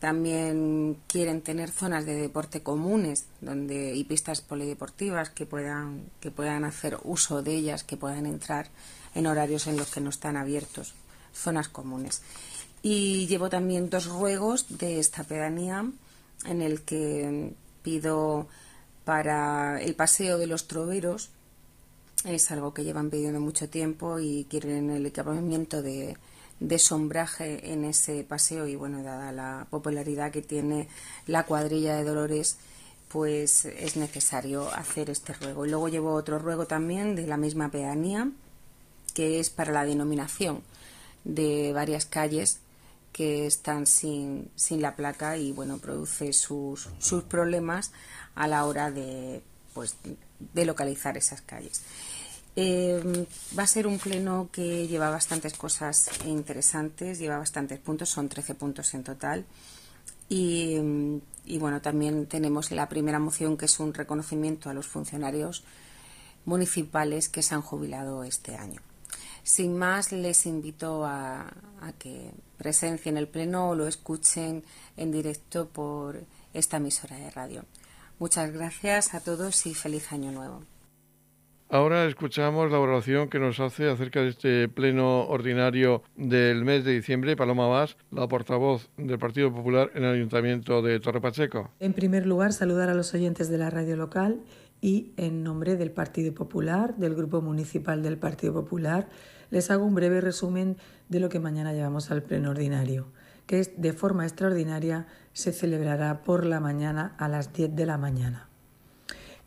también 0.00 0.96
quieren 1.08 1.42
tener 1.42 1.70
zonas 1.70 2.06
de 2.06 2.14
deporte 2.14 2.62
comunes 2.62 3.26
donde, 3.40 3.94
y 3.94 4.04
pistas 4.04 4.40
polideportivas 4.40 5.30
que 5.30 5.44
puedan, 5.44 6.04
que 6.20 6.30
puedan 6.30 6.64
hacer 6.64 6.98
uso 7.02 7.42
de 7.42 7.54
ellas, 7.54 7.84
que 7.84 7.96
puedan 7.96 8.26
entrar 8.26 8.68
en 9.14 9.26
horarios 9.26 9.66
en 9.66 9.76
los 9.76 9.90
que 9.90 10.00
no 10.00 10.10
están 10.10 10.36
abiertos, 10.36 10.94
zonas 11.34 11.68
comunes. 11.68 12.22
Y 12.82 13.26
llevo 13.26 13.50
también 13.50 13.90
dos 13.90 14.06
ruegos 14.06 14.66
de 14.78 15.00
esta 15.00 15.24
pedanía 15.24 15.84
en 16.44 16.62
el 16.62 16.82
que 16.82 17.54
pido 17.82 18.46
para 19.04 19.80
el 19.80 19.94
paseo 19.94 20.38
de 20.38 20.46
los 20.46 20.68
troveros, 20.68 21.30
es 22.24 22.50
algo 22.50 22.74
que 22.74 22.84
llevan 22.84 23.10
pidiendo 23.10 23.40
mucho 23.40 23.68
tiempo 23.68 24.18
y 24.20 24.46
quieren 24.50 24.90
el 24.90 25.06
equipamiento 25.06 25.82
de, 25.82 26.16
de 26.60 26.78
sombraje 26.78 27.72
en 27.72 27.84
ese 27.84 28.24
paseo 28.24 28.66
y 28.66 28.76
bueno, 28.76 29.02
dada 29.02 29.32
la 29.32 29.66
popularidad 29.70 30.32
que 30.32 30.42
tiene 30.42 30.88
la 31.26 31.44
cuadrilla 31.44 31.96
de 31.96 32.04
Dolores, 32.04 32.58
pues 33.08 33.64
es 33.64 33.96
necesario 33.96 34.68
hacer 34.74 35.10
este 35.10 35.32
ruego. 35.32 35.64
Y 35.64 35.70
luego 35.70 35.88
llevo 35.88 36.14
otro 36.14 36.38
ruego 36.38 36.66
también 36.66 37.14
de 37.14 37.26
la 37.26 37.36
misma 37.36 37.70
pedanía, 37.70 38.30
que 39.14 39.40
es 39.40 39.50
para 39.50 39.72
la 39.72 39.84
denominación 39.84 40.62
de 41.24 41.72
varias 41.72 42.06
calles 42.06 42.60
que 43.12 43.46
están 43.46 43.86
sin, 43.86 44.50
sin 44.54 44.82
la 44.82 44.94
placa 44.94 45.36
y 45.36 45.52
bueno, 45.52 45.78
produce 45.78 46.32
sus, 46.32 46.88
sus 46.98 47.24
problemas 47.24 47.92
a 48.34 48.46
la 48.46 48.64
hora 48.64 48.90
de, 48.90 49.42
pues, 49.74 49.96
de 50.38 50.64
localizar 50.64 51.16
esas 51.16 51.40
calles. 51.40 51.82
Eh, 52.56 53.26
va 53.56 53.62
a 53.62 53.66
ser 53.66 53.86
un 53.86 53.98
pleno 53.98 54.48
que 54.50 54.88
lleva 54.88 55.10
bastantes 55.10 55.54
cosas 55.54 56.10
interesantes, 56.24 57.18
lleva 57.18 57.38
bastantes 57.38 57.78
puntos, 57.78 58.08
son 58.08 58.28
13 58.28 58.54
puntos 58.54 58.94
en 58.94 59.04
total. 59.04 59.44
Y, 60.28 60.78
bueno, 61.58 61.80
también 61.80 62.26
tenemos 62.26 62.70
la 62.70 62.88
primera 62.88 63.18
moción 63.18 63.56
que 63.56 63.64
es 63.64 63.80
un 63.80 63.94
reconocimiento 63.94 64.68
a 64.68 64.74
los 64.74 64.86
funcionarios 64.86 65.64
municipales 66.44 67.28
que 67.28 67.42
se 67.42 67.54
han 67.54 67.62
jubilado 67.62 68.24
este 68.24 68.56
año. 68.56 68.82
Sin 69.42 69.78
más, 69.78 70.12
les 70.12 70.44
invito 70.44 71.06
a 71.06 71.50
que 71.98 72.32
presencien 72.58 73.16
el 73.16 73.28
pleno 73.28 73.70
o 73.70 73.74
lo 73.74 73.86
escuchen 73.86 74.64
en 74.96 75.12
directo 75.12 75.68
por 75.68 76.24
esta 76.52 76.76
emisora 76.76 77.16
de 77.16 77.30
radio. 77.30 77.64
Muchas 78.18 78.52
gracias 78.52 79.14
a 79.14 79.20
todos 79.20 79.64
y 79.66 79.74
feliz 79.74 80.12
año 80.12 80.32
nuevo. 80.32 80.64
Ahora 81.70 82.06
escuchamos 82.06 82.72
la 82.72 82.80
oración 82.80 83.28
que 83.28 83.38
nos 83.38 83.60
hace 83.60 83.90
acerca 83.90 84.22
de 84.22 84.28
este 84.28 84.68
pleno 84.70 85.26
ordinario 85.26 86.02
del 86.16 86.64
mes 86.64 86.82
de 86.82 86.94
diciembre, 86.94 87.36
Paloma 87.36 87.66
Vaz, 87.66 87.98
la 88.10 88.26
portavoz 88.26 88.88
del 88.96 89.18
Partido 89.18 89.52
Popular 89.52 89.90
en 89.94 90.04
el 90.04 90.14
Ayuntamiento 90.14 90.80
de 90.80 90.98
Torre 90.98 91.20
Pacheco. 91.20 91.70
En 91.78 91.92
primer 91.92 92.24
lugar, 92.24 92.54
saludar 92.54 92.88
a 92.88 92.94
los 92.94 93.12
oyentes 93.12 93.50
de 93.50 93.58
la 93.58 93.68
radio 93.68 93.96
local 93.96 94.40
y 94.80 95.12
en 95.18 95.44
nombre 95.44 95.76
del 95.76 95.90
Partido 95.90 96.32
Popular, 96.32 96.96
del 96.96 97.14
Grupo 97.14 97.42
Municipal 97.42 98.02
del 98.02 98.16
Partido 98.16 98.54
Popular, 98.54 99.10
les 99.50 99.70
hago 99.70 99.84
un 99.84 99.94
breve 99.94 100.22
resumen 100.22 100.78
de 101.10 101.20
lo 101.20 101.28
que 101.28 101.38
mañana 101.38 101.74
llevamos 101.74 102.10
al 102.10 102.22
pleno 102.22 102.48
ordinario, 102.48 103.08
que 103.46 103.62
de 103.76 103.92
forma 103.92 104.24
extraordinaria 104.24 105.06
se 105.34 105.52
celebrará 105.52 106.22
por 106.22 106.46
la 106.46 106.60
mañana 106.60 107.14
a 107.18 107.28
las 107.28 107.52
10 107.52 107.76
de 107.76 107.84
la 107.84 107.98
mañana. 107.98 108.47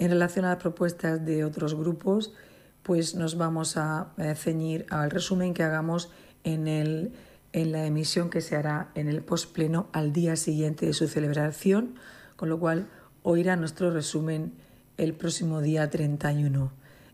En 0.01 0.10
relación 0.10 0.46
a 0.46 0.50
las 0.50 0.58
propuestas 0.58 1.24
de 1.24 1.46
otros 1.46 1.75
grupos, 1.75 2.34
pues 2.81 3.13
nos 3.13 3.38
vamos 3.38 3.77
a 3.77 4.13
eh, 4.17 4.34
ceñir 4.34 4.88
al 4.89 5.12
resumen 5.12 5.53
que 5.53 5.62
hagamos 5.62 6.10
en, 6.43 6.67
el, 6.67 7.13
en 7.53 7.72
la 7.72 7.86
emisión 7.86 8.31
que 8.31 8.41
se 8.41 8.55
hará 8.55 8.89
en 8.96 9.08
el 9.08 9.22
postpleno 9.22 9.89
al 9.93 10.12
día 10.12 10.38
siguiente 10.38 10.88
de 10.88 10.93
su 10.93 11.08
celebración, 11.08 12.00
con 12.36 12.50
lo 12.50 12.60
cual 12.60 12.88
oirá 13.22 13.55
nuestro 13.58 13.91
resumen 13.91 14.53
el 14.98 15.13
próximo 15.13 15.62
día 15.62 15.88
31. 15.91 16.72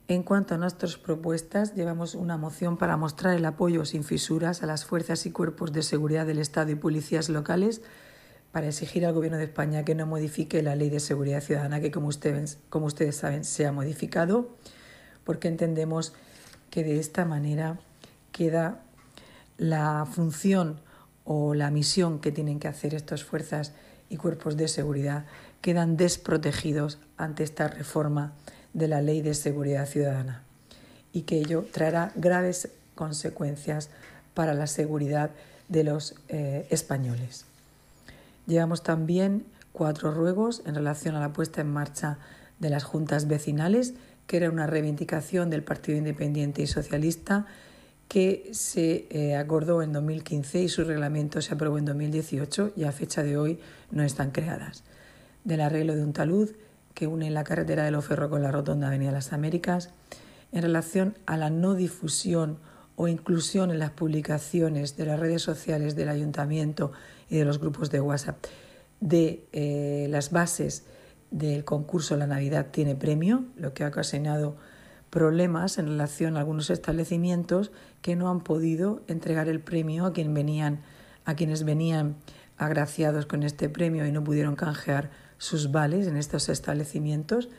En 0.07 0.23
cuanto 0.23 0.55
a 0.55 0.57
nuestras 0.57 0.95
propuestas, 0.95 1.75
llevamos 1.75 2.15
una 2.15 2.37
moción 2.37 2.77
para 2.77 2.95
mostrar 2.95 3.35
el 3.35 3.43
apoyo 3.43 3.83
sin 3.83 4.05
fisuras 4.05 4.63
a 4.63 4.65
las 4.65 4.85
fuerzas 4.85 5.25
y 5.25 5.31
cuerpos 5.31 5.73
de 5.73 5.83
seguridad 5.83 6.25
del 6.25 6.39
Estado 6.39 6.71
y 6.71 6.75
policías 6.75 7.27
locales 7.27 7.81
para 8.51 8.67
exigir 8.67 9.05
al 9.05 9.13
Gobierno 9.13 9.37
de 9.37 9.45
España 9.45 9.83
que 9.83 9.95
no 9.95 10.05
modifique 10.05 10.63
la 10.63 10.75
Ley 10.75 10.89
de 10.89 10.99
Seguridad 10.99 11.41
Ciudadana, 11.41 11.79
que 11.79 11.91
como 11.91 12.07
ustedes, 12.07 12.59
como 12.69 12.85
ustedes 12.85 13.15
saben 13.15 13.43
se 13.43 13.65
ha 13.65 13.71
modificado, 13.71 14.49
porque 15.23 15.47
entendemos 15.47 16.13
que 16.69 16.83
de 16.83 16.99
esta 16.99 17.25
manera 17.25 17.79
queda 18.31 18.81
la 19.57 20.07
función 20.09 20.79
o 21.25 21.53
la 21.53 21.71
misión 21.71 22.19
que 22.19 22.31
tienen 22.31 22.59
que 22.59 22.67
hacer 22.67 22.93
estas 22.93 23.23
fuerzas 23.23 23.73
y 24.09 24.17
cuerpos 24.17 24.55
de 24.55 24.67
seguridad 24.67 25.25
quedan 25.61 25.97
desprotegidos 25.97 26.99
ante 27.17 27.43
esta 27.43 27.67
reforma 27.67 28.33
de 28.73 28.87
la 28.87 29.01
Ley 29.01 29.21
de 29.21 29.33
Seguridad 29.33 29.87
Ciudadana 29.87 30.43
y 31.11 31.23
que 31.23 31.39
ello 31.39 31.65
traerá 31.71 32.11
graves 32.15 32.69
consecuencias 32.95 33.89
para 34.33 34.53
la 34.53 34.67
seguridad 34.67 35.31
de 35.67 35.83
los 35.83 36.15
eh, 36.29 36.67
españoles. 36.69 37.45
Llevamos 38.47 38.81
también 38.81 39.45
cuatro 39.73 40.11
ruegos 40.11 40.63
en 40.65 40.73
relación 40.73 41.15
a 41.15 41.19
la 41.19 41.33
puesta 41.33 41.61
en 41.61 41.71
marcha 41.71 42.17
de 42.59 42.69
las 42.69 42.83
juntas 42.83 43.27
vecinales, 43.27 43.93
que 44.25 44.37
era 44.37 44.49
una 44.49 44.65
reivindicación 44.65 45.49
del 45.49 45.63
Partido 45.63 45.97
Independiente 45.97 46.63
y 46.63 46.67
Socialista 46.67 47.45
que 48.07 48.49
se 48.53 49.07
eh, 49.09 49.35
acordó 49.35 49.81
en 49.81 49.91
2015 49.91 50.61
y 50.61 50.69
su 50.69 50.83
reglamento 50.83 51.41
se 51.41 51.53
aprobó 51.53 51.77
en 51.77 51.85
2018 51.85 52.71
y 52.75 52.85
a 52.85 52.91
fecha 52.91 53.21
de 53.21 53.37
hoy 53.37 53.59
no 53.91 54.03
están 54.03 54.31
creadas. 54.31 54.83
Del 55.43 55.61
arreglo 55.61 55.95
de 55.95 56.03
un 56.03 56.13
talud 56.13 56.49
que 56.93 57.07
une 57.07 57.29
la 57.29 57.43
carretera 57.43 57.83
de 57.83 57.91
Loferro 57.91 58.29
con 58.29 58.41
la 58.41 58.51
rotonda 58.51 58.87
Avenida 58.87 59.11
Las 59.11 59.33
Américas, 59.33 59.91
en 60.51 60.61
relación 60.61 61.17
a 61.25 61.37
la 61.37 61.49
no 61.49 61.75
difusión 61.75 62.59
o 62.95 63.07
inclusión 63.07 63.69
en 63.71 63.79
las 63.79 63.91
publicaciones 63.91 64.97
de 64.97 65.05
las 65.05 65.19
redes 65.19 65.41
sociales 65.41 65.95
del 65.95 66.09
ayuntamiento 66.09 66.93
y 67.29 67.37
de 67.37 67.45
los 67.45 67.59
grupos 67.59 67.89
de 67.91 68.01
WhatsApp 68.01 68.37
de 68.99 69.47
eh, 69.51 70.07
las 70.09 70.31
bases 70.31 70.85
del 71.31 71.65
concurso 71.65 72.15
La 72.17 72.27
Navidad 72.27 72.67
tiene 72.71 72.95
premio, 72.95 73.45
lo 73.55 73.73
que 73.73 73.83
ha 73.83 73.89
ocasionado 73.89 74.55
problemas 75.09 75.77
en 75.77 75.87
relación 75.87 76.35
a 76.35 76.39
algunos 76.39 76.69
establecimientos 76.69 77.71
que 78.01 78.15
no 78.15 78.29
han 78.29 78.41
podido 78.41 79.01
entregar 79.07 79.47
el 79.47 79.59
premio 79.59 80.05
a, 80.05 80.13
quien 80.13 80.33
venían, 80.33 80.81
a 81.25 81.35
quienes 81.35 81.63
venían 81.63 82.15
agraciados 82.57 83.25
con 83.25 83.43
este 83.43 83.69
premio 83.69 84.05
y 84.05 84.11
no 84.11 84.23
pudieron 84.23 84.55
canjear 84.55 85.11
sus 85.37 85.71
vales 85.71 86.07
en 86.07 86.17
estos 86.17 86.49
establecimientos. 86.49 87.49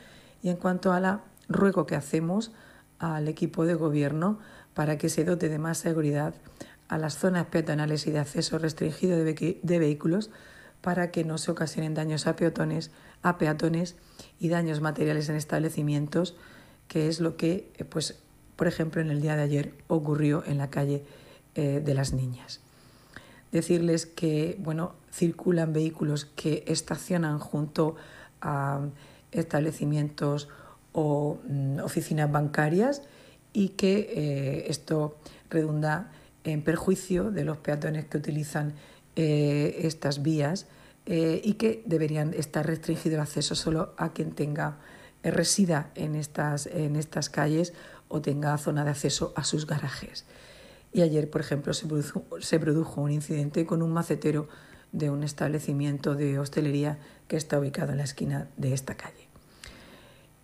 Y 0.41 0.49
en 0.49 0.57
cuanto 0.57 0.93
a 0.93 0.99
la 0.99 1.23
ruego 1.47 1.85
que 1.85 1.95
hacemos 1.95 2.51
al 2.99 3.27
equipo 3.27 3.65
de 3.65 3.75
gobierno 3.75 4.39
para 4.73 4.97
que 4.97 5.09
se 5.09 5.23
dote 5.23 5.49
de 5.49 5.59
más 5.59 5.77
seguridad 5.77 6.35
a 6.89 6.97
las 6.97 7.17
zonas 7.17 7.45
peatonales 7.45 8.07
y 8.07 8.11
de 8.11 8.19
acceso 8.19 8.57
restringido 8.57 9.17
de, 9.23 9.79
vehículos 9.79 10.31
para 10.81 11.11
que 11.11 11.23
no 11.23 11.37
se 11.37 11.51
ocasionen 11.51 11.93
daños 11.93 12.25
a 12.27 12.35
peatones, 12.35 12.91
a 13.21 13.37
peatones 13.37 13.95
y 14.39 14.49
daños 14.49 14.81
materiales 14.81 15.29
en 15.29 15.35
establecimientos, 15.35 16.35
que 16.87 17.07
es 17.07 17.19
lo 17.19 17.37
que, 17.37 17.71
eh, 17.77 17.85
pues, 17.85 18.19
por 18.55 18.67
ejemplo, 18.67 19.01
en 19.01 19.11
el 19.11 19.21
día 19.21 19.35
de 19.35 19.43
ayer 19.43 19.73
ocurrió 19.87 20.43
en 20.45 20.57
la 20.57 20.69
calle 20.69 21.03
eh, 21.55 21.81
de 21.83 21.93
las 21.93 22.11
niñas. 22.11 22.59
Decirles 23.51 24.05
que, 24.05 24.57
bueno, 24.59 24.95
circulan 25.11 25.73
vehículos 25.73 26.25
que 26.25 26.63
estacionan 26.67 27.39
junto 27.39 27.95
a 28.41 28.81
establecimientos 29.31 30.49
o 30.91 31.37
mm, 31.47 31.79
oficinas 31.79 32.31
bancarias 32.31 33.03
y 33.53 33.69
que 33.69 34.11
eh, 34.11 34.65
esto 34.69 35.17
redunda 35.49 36.11
en 36.51 36.63
perjuicio 36.63 37.31
de 37.31 37.43
los 37.43 37.57
peatones 37.57 38.05
que 38.05 38.17
utilizan 38.17 38.73
eh, 39.15 39.81
estas 39.83 40.21
vías 40.21 40.67
eh, 41.05 41.41
y 41.43 41.53
que 41.55 41.83
deberían 41.85 42.33
estar 42.33 42.65
restringido 42.65 43.15
el 43.15 43.21
acceso 43.21 43.55
solo 43.55 43.93
a 43.97 44.13
quien 44.13 44.31
tenga 44.31 44.77
eh, 45.23 45.31
resida 45.31 45.91
en 45.95 46.15
estas, 46.15 46.67
en 46.67 46.95
estas 46.95 47.29
calles 47.29 47.73
o 48.07 48.21
tenga 48.21 48.57
zona 48.57 48.83
de 48.83 48.91
acceso 48.91 49.33
a 49.35 49.43
sus 49.43 49.65
garajes. 49.65 50.25
Y 50.93 51.01
ayer, 51.01 51.29
por 51.29 51.41
ejemplo, 51.41 51.73
se 51.73 51.87
produjo, 51.87 52.25
se 52.39 52.59
produjo 52.59 53.01
un 53.01 53.11
incidente 53.11 53.65
con 53.65 53.81
un 53.81 53.91
macetero 53.91 54.47
de 54.91 55.09
un 55.09 55.23
establecimiento 55.23 56.15
de 56.15 56.39
hostelería 56.39 56.97
que 57.27 57.37
está 57.37 57.59
ubicado 57.59 57.91
en 57.91 57.97
la 57.97 58.03
esquina 58.05 58.49
de 58.57 58.73
esta 58.73 58.95
calle. 58.95 59.18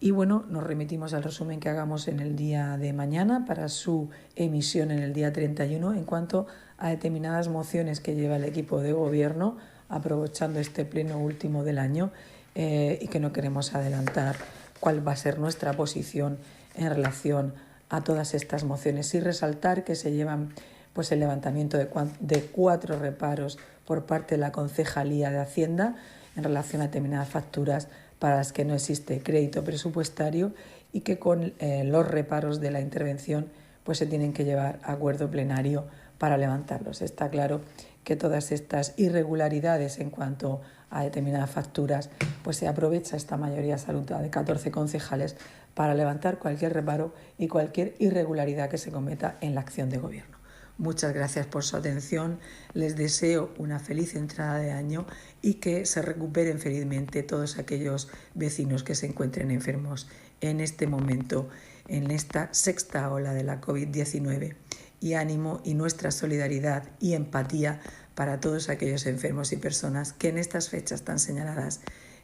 Y 0.06 0.12
bueno, 0.12 0.46
nos 0.50 0.64
remitimos 0.64 1.16
al 1.16 1.24
resumen 1.24 1.60
que 1.60 1.68
hagamos 1.68 2.08
en 2.08 2.20
el 2.20 2.36
día 2.36 2.78
de 2.78 2.94
mañana 2.94 3.44
para 3.44 3.70
su 3.70 4.12
emisión 4.36 4.92
en 4.92 5.00
el 5.00 5.14
día 5.14 5.34
31 5.34 5.96
en 5.96 6.04
cuanto 6.04 6.46
a 6.78 6.90
determinadas 6.90 7.48
mociones 7.48 8.02
que 8.02 8.14
lleva 8.14 8.36
el 8.36 8.44
equipo 8.44 8.82
de 8.82 8.94
gobierno, 8.94 9.58
aprovechando 9.90 10.60
este 10.60 10.86
pleno 10.86 11.18
último 11.18 11.64
del 11.64 11.80
año 11.80 12.12
eh, 12.54 13.00
y 13.02 13.08
que 13.08 13.20
no 13.20 13.34
queremos 13.34 13.74
adelantar 13.74 14.36
cuál 14.80 15.08
va 15.08 15.14
a 15.14 15.16
ser 15.16 15.40
nuestra 15.40 15.74
posición 15.74 16.38
en 16.76 16.92
relación 16.92 17.56
a 17.90 18.04
todas 18.04 18.36
estas 18.36 18.64
mociones. 18.64 19.12
Y 19.16 19.20
resaltar 19.20 19.84
que 19.84 19.96
se 19.96 20.12
llevan 20.12 20.54
pues 20.94 21.12
el 21.12 21.20
levantamiento 21.20 21.80
de, 21.80 21.90
de 22.20 22.42
cuatro 22.44 23.00
reparos 23.00 23.58
por 23.88 24.06
parte 24.06 24.36
de 24.36 24.42
la 24.42 24.52
Concejalía 24.52 25.32
de 25.32 25.40
Hacienda 25.40 25.96
en 26.36 26.44
relación 26.44 26.84
a 26.84 26.86
determinadas 26.86 27.30
facturas 27.30 27.88
para 28.26 28.38
las 28.38 28.54
que 28.54 28.66
no 28.66 28.74
existe 28.74 29.22
crédito 29.22 29.64
presupuestario 29.64 30.52
y 30.92 31.02
que 31.02 31.20
con 31.20 31.54
eh, 31.60 31.84
los 31.84 32.08
reparos 32.08 32.60
de 32.60 32.72
la 32.72 32.82
intervención 32.82 33.52
pues 33.84 34.00
se 34.00 34.08
tienen 34.08 34.34
que 34.34 34.46
llevar 34.46 34.80
a 34.82 34.94
acuerdo 34.94 35.30
plenario 35.30 35.86
para 36.18 36.36
levantarlos. 36.36 37.04
Está 37.04 37.30
claro 37.30 37.62
que 38.04 38.16
todas 38.16 38.52
estas 38.52 38.96
irregularidades 38.98 40.00
en 40.00 40.10
cuanto 40.10 40.62
a 40.90 41.04
determinadas 41.04 41.52
facturas, 41.52 42.10
pues 42.44 42.58
se 42.58 42.68
aprovecha 42.68 43.16
esta 43.16 43.38
mayoría 43.38 43.76
absoluta 43.76 44.20
de 44.20 44.32
14 44.32 44.72
concejales 44.72 45.36
para 45.76 45.94
levantar 45.94 46.40
cualquier 46.40 46.74
reparo 46.74 47.14
y 47.38 47.48
cualquier 47.48 47.94
irregularidad 48.00 48.72
que 48.72 48.80
se 48.80 48.90
cometa 48.90 49.38
en 49.42 49.54
la 49.54 49.62
acción 49.62 49.92
de 49.92 50.00
gobierno. 50.00 50.35
Muchas 50.78 51.14
gracias 51.14 51.48
por 51.48 51.64
su 51.64 51.78
atención, 51.78 52.38
les 52.74 52.98
deseo 52.98 53.54
una 53.58 53.80
feliz 53.80 54.14
entrada 54.16 54.60
de 54.60 54.72
año 54.72 55.06
y 55.42 55.56
que 55.56 55.86
se 55.86 56.02
recuperen 56.02 56.60
felizmente 56.60 57.24
todos 57.24 57.58
aquellos 57.58 58.10
vecinos 58.34 58.84
que 58.84 58.94
se 58.94 59.06
encuentren 59.06 59.52
enfermos 59.52 60.10
en 60.42 60.60
este 60.60 60.86
momento, 60.86 61.48
en 61.88 62.12
esta 62.12 62.54
sexta 62.54 63.10
ola 63.10 63.34
de 63.34 63.44
la 63.44 63.62
COVID-19 63.62 64.56
y 65.00 65.14
ánimo 65.14 65.62
y 65.64 65.76
nuestra 65.76 66.12
solidaridad 66.12 66.84
y 67.00 67.14
empatía 67.14 67.80
para 68.14 68.42
todos 68.42 68.68
aquellos 68.68 69.06
enfermos 69.06 69.54
y 69.54 69.58
personas 69.58 70.12
que 70.12 70.28
en 70.28 70.38
estas 70.38 70.68
fechas 70.68 71.04
tan 71.04 71.20
señaladas 71.20 71.80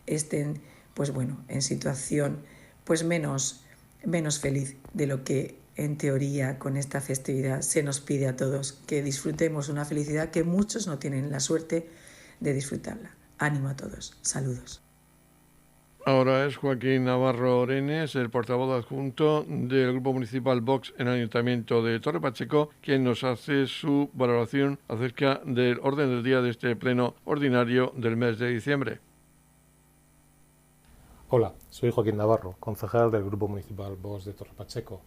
estén 0.08 0.62
pues 0.94 1.12
bueno, 1.12 1.42
en 1.48 1.62
situación 1.62 2.44
pues 2.84 3.06
menos 3.06 3.64
menos 4.04 4.40
feliz 4.40 4.76
de 4.94 5.08
lo 5.08 5.24
que 5.24 5.61
en 5.76 5.98
teoría 5.98 6.60
con 6.60 6.78
esta 6.78 7.02
festividad 7.02 7.62
se 7.62 7.84
nos 7.84 8.02
pide 8.02 8.28
a 8.28 8.36
todos 8.36 8.74
que 8.74 9.02
disfrutemos 9.02 9.70
una 9.70 9.86
felicidad 9.86 10.30
que 10.30 10.44
muchos 10.44 10.88
no 10.88 11.00
tienen 11.00 11.32
la 11.32 11.40
suerte 11.40 11.90
de 12.40 12.54
disfrutarla. 12.54 13.12
Ánimo 13.38 13.70
a 13.70 13.76
todos. 13.76 14.18
Saludos. 14.22 14.82
Ahora 16.04 16.48
es 16.48 16.58
Joaquín 16.58 17.04
Navarro 17.04 17.60
Orenes, 17.60 18.16
el 18.16 18.32
portavoz 18.32 18.72
adjunto 18.84 19.46
del 19.48 19.92
Grupo 19.92 20.14
Municipal 20.14 20.60
Vox 20.60 20.96
en 20.98 21.08
el 21.08 21.14
Ayuntamiento 21.14 21.84
de 21.84 22.00
Torre 22.00 22.20
Pacheco, 22.20 22.72
quien 22.82 23.04
nos 23.04 23.24
hace 23.24 23.68
su 23.68 24.10
valoración 24.14 24.80
acerca 24.88 25.42
del 25.46 25.80
orden 25.84 26.10
del 26.10 26.24
día 26.24 26.42
de 26.42 26.50
este 26.50 26.76
pleno 26.76 27.14
ordinario 27.24 27.94
del 27.96 28.18
mes 28.18 28.40
de 28.40 28.50
diciembre. 28.50 29.00
Hola, 31.30 31.54
soy 31.70 31.92
Joaquín 31.92 32.18
Navarro, 32.18 32.56
concejal 32.60 33.12
del 33.12 33.24
Grupo 33.24 33.48
Municipal 33.48 33.96
Vox 33.96 34.26
de 34.26 34.34
Torre 34.34 34.54
Pacheco. 34.58 35.02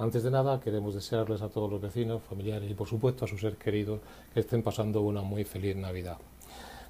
Antes 0.00 0.22
de 0.22 0.30
nada, 0.30 0.58
queremos 0.60 0.94
desearles 0.94 1.42
a 1.42 1.50
todos 1.50 1.70
los 1.70 1.78
vecinos, 1.78 2.22
familiares 2.22 2.70
y, 2.70 2.72
por 2.72 2.88
supuesto, 2.88 3.26
a 3.26 3.28
sus 3.28 3.38
seres 3.38 3.58
queridos 3.58 4.00
que 4.32 4.40
estén 4.40 4.62
pasando 4.62 5.02
una 5.02 5.20
muy 5.20 5.44
feliz 5.44 5.76
Navidad. 5.76 6.16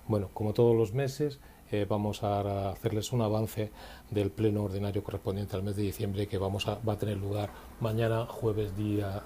Bueno, 0.07 0.31
como 0.33 0.53
todos 0.53 0.77
los 0.77 0.95
meses, 0.95 1.41
eh, 1.73 1.87
vamos 1.89 2.23
a 2.23 2.71
hacerles 2.71 3.11
un 3.11 3.23
avance 3.23 3.73
del 4.13 4.31
pleno 4.31 4.63
ordinario 4.63 5.03
correspondiente 5.03 5.57
al 5.57 5.65
mes 5.65 5.75
de 5.75 5.83
diciembre 5.83 6.29
que 6.29 6.39
vamos 6.39 6.69
a, 6.69 6.77
va 6.89 6.93
a 6.93 6.99
tener 6.99 7.17
lugar 7.17 7.51
mañana, 7.81 8.27
jueves 8.27 8.77
día 8.77 9.25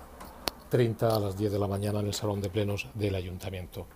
30 0.70 1.16
a 1.16 1.20
las 1.20 1.36
10 1.36 1.52
de 1.52 1.58
la 1.58 1.68
mañana 1.68 2.00
en 2.00 2.06
el 2.06 2.14
Salón 2.14 2.40
de 2.40 2.48
Plenos 2.48 2.86
del 2.94 3.14
Ayuntamiento. 3.14 3.86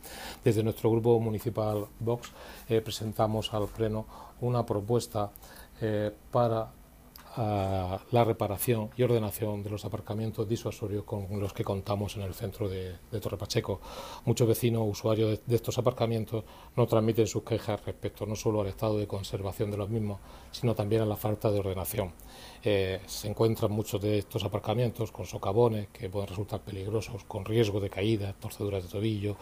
Desde 0.44 0.62
nuestro 0.62 0.90
grupo 0.90 1.18
municipal 1.18 1.86
Vox 1.98 2.30
eh, 2.68 2.82
presentamos 2.82 3.54
al 3.54 3.68
Pleno 3.68 4.04
una 4.42 4.66
propuesta 4.66 5.30
eh, 5.80 6.12
para 6.30 6.72
la 7.38 8.24
reparación 8.24 8.90
y 8.96 9.02
ordenación 9.04 9.62
de 9.62 9.70
los 9.70 9.84
aparcamientos 9.84 10.48
disuasorios 10.48 11.04
con 11.04 11.26
los 11.38 11.52
que 11.52 11.62
contamos 11.62 12.16
en 12.16 12.22
el 12.22 12.34
centro 12.34 12.68
de, 12.68 12.96
Torre 13.20 13.36
Pacheco. 13.36 13.80
Muchos 14.24 14.48
vecinos 14.48 14.82
usuarios 14.86 15.40
de, 15.46 15.56
estos 15.56 15.78
aparcamientos 15.78 16.44
nos 16.76 16.88
transmiten 16.88 17.26
sus 17.26 17.44
quejas 17.44 17.84
respecto 17.84 18.26
no 18.26 18.34
solo 18.34 18.60
al 18.60 18.66
estado 18.66 18.98
de 18.98 19.06
conservación 19.06 19.70
de 19.70 19.76
los 19.76 19.88
mismos, 19.88 20.18
sino 20.50 20.74
también 20.74 21.02
a 21.02 21.06
la 21.06 21.16
falta 21.16 21.50
de 21.50 21.60
ordenación. 21.60 22.12
Eh, 22.64 23.00
se 23.06 23.28
encuentran 23.28 23.70
muchos 23.70 24.00
de 24.00 24.18
estos 24.18 24.42
aparcamientos 24.42 25.12
con 25.12 25.24
socavones 25.24 25.88
que 25.92 26.10
pueden 26.10 26.28
resultar 26.28 26.60
peligrosos, 26.60 27.22
con 27.24 27.44
riesgo 27.44 27.78
de 27.78 27.88
caída, 27.88 28.32
torceduras 28.32 28.82
de 28.82 28.88
tobillo, 28.88 29.36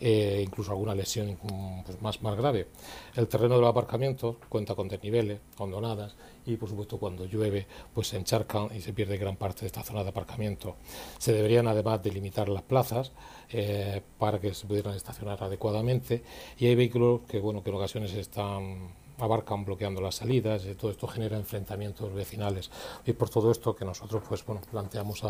eh, 0.00 0.42
incluso 0.44 0.72
alguna 0.72 0.96
lesión 0.96 1.38
mm, 1.40 1.84
pues, 1.84 2.02
más, 2.02 2.20
más 2.22 2.36
grave. 2.36 2.66
El 3.14 3.28
terreno 3.28 3.54
de 3.54 3.60
los 3.60 3.70
aparcamientos 3.70 4.36
cuenta 4.48 4.74
con 4.74 4.88
desniveles, 4.88 5.40
hondonadas 5.58 6.16
y 6.46 6.56
por 6.56 6.68
supuesto 6.68 6.98
cuando 6.98 7.24
llueve 7.26 7.66
pues 7.92 8.08
se 8.08 8.16
encharcan 8.16 8.68
y 8.74 8.80
se 8.80 8.92
pierde 8.92 9.16
gran 9.18 9.36
parte 9.36 9.62
de 9.62 9.66
esta 9.66 9.82
zona 9.82 10.02
de 10.02 10.10
aparcamiento. 10.10 10.76
Se 11.18 11.32
deberían 11.32 11.68
además 11.68 12.02
delimitar 12.02 12.48
las 12.48 12.62
plazas 12.62 13.12
eh, 13.50 14.00
para 14.18 14.40
que 14.40 14.54
se 14.54 14.66
pudieran 14.66 14.94
estacionar 14.94 15.42
adecuadamente 15.42 16.22
y 16.58 16.66
hay 16.66 16.74
vehículos 16.74 17.22
que 17.28 17.40
bueno 17.40 17.62
que 17.62 17.70
en 17.70 17.76
ocasiones 17.76 18.12
están 18.14 19.05
abarcan 19.18 19.64
bloqueando 19.64 20.00
las 20.00 20.16
salidas, 20.16 20.64
y 20.66 20.74
todo 20.74 20.90
esto 20.90 21.06
genera 21.06 21.36
enfrentamientos 21.36 22.12
vecinales. 22.12 22.70
Y 23.04 23.12
por 23.12 23.30
todo 23.30 23.50
esto 23.50 23.74
que 23.74 23.84
nosotros 23.84 24.22
pues 24.28 24.44
bueno 24.44 24.60
planteamos 24.70 25.22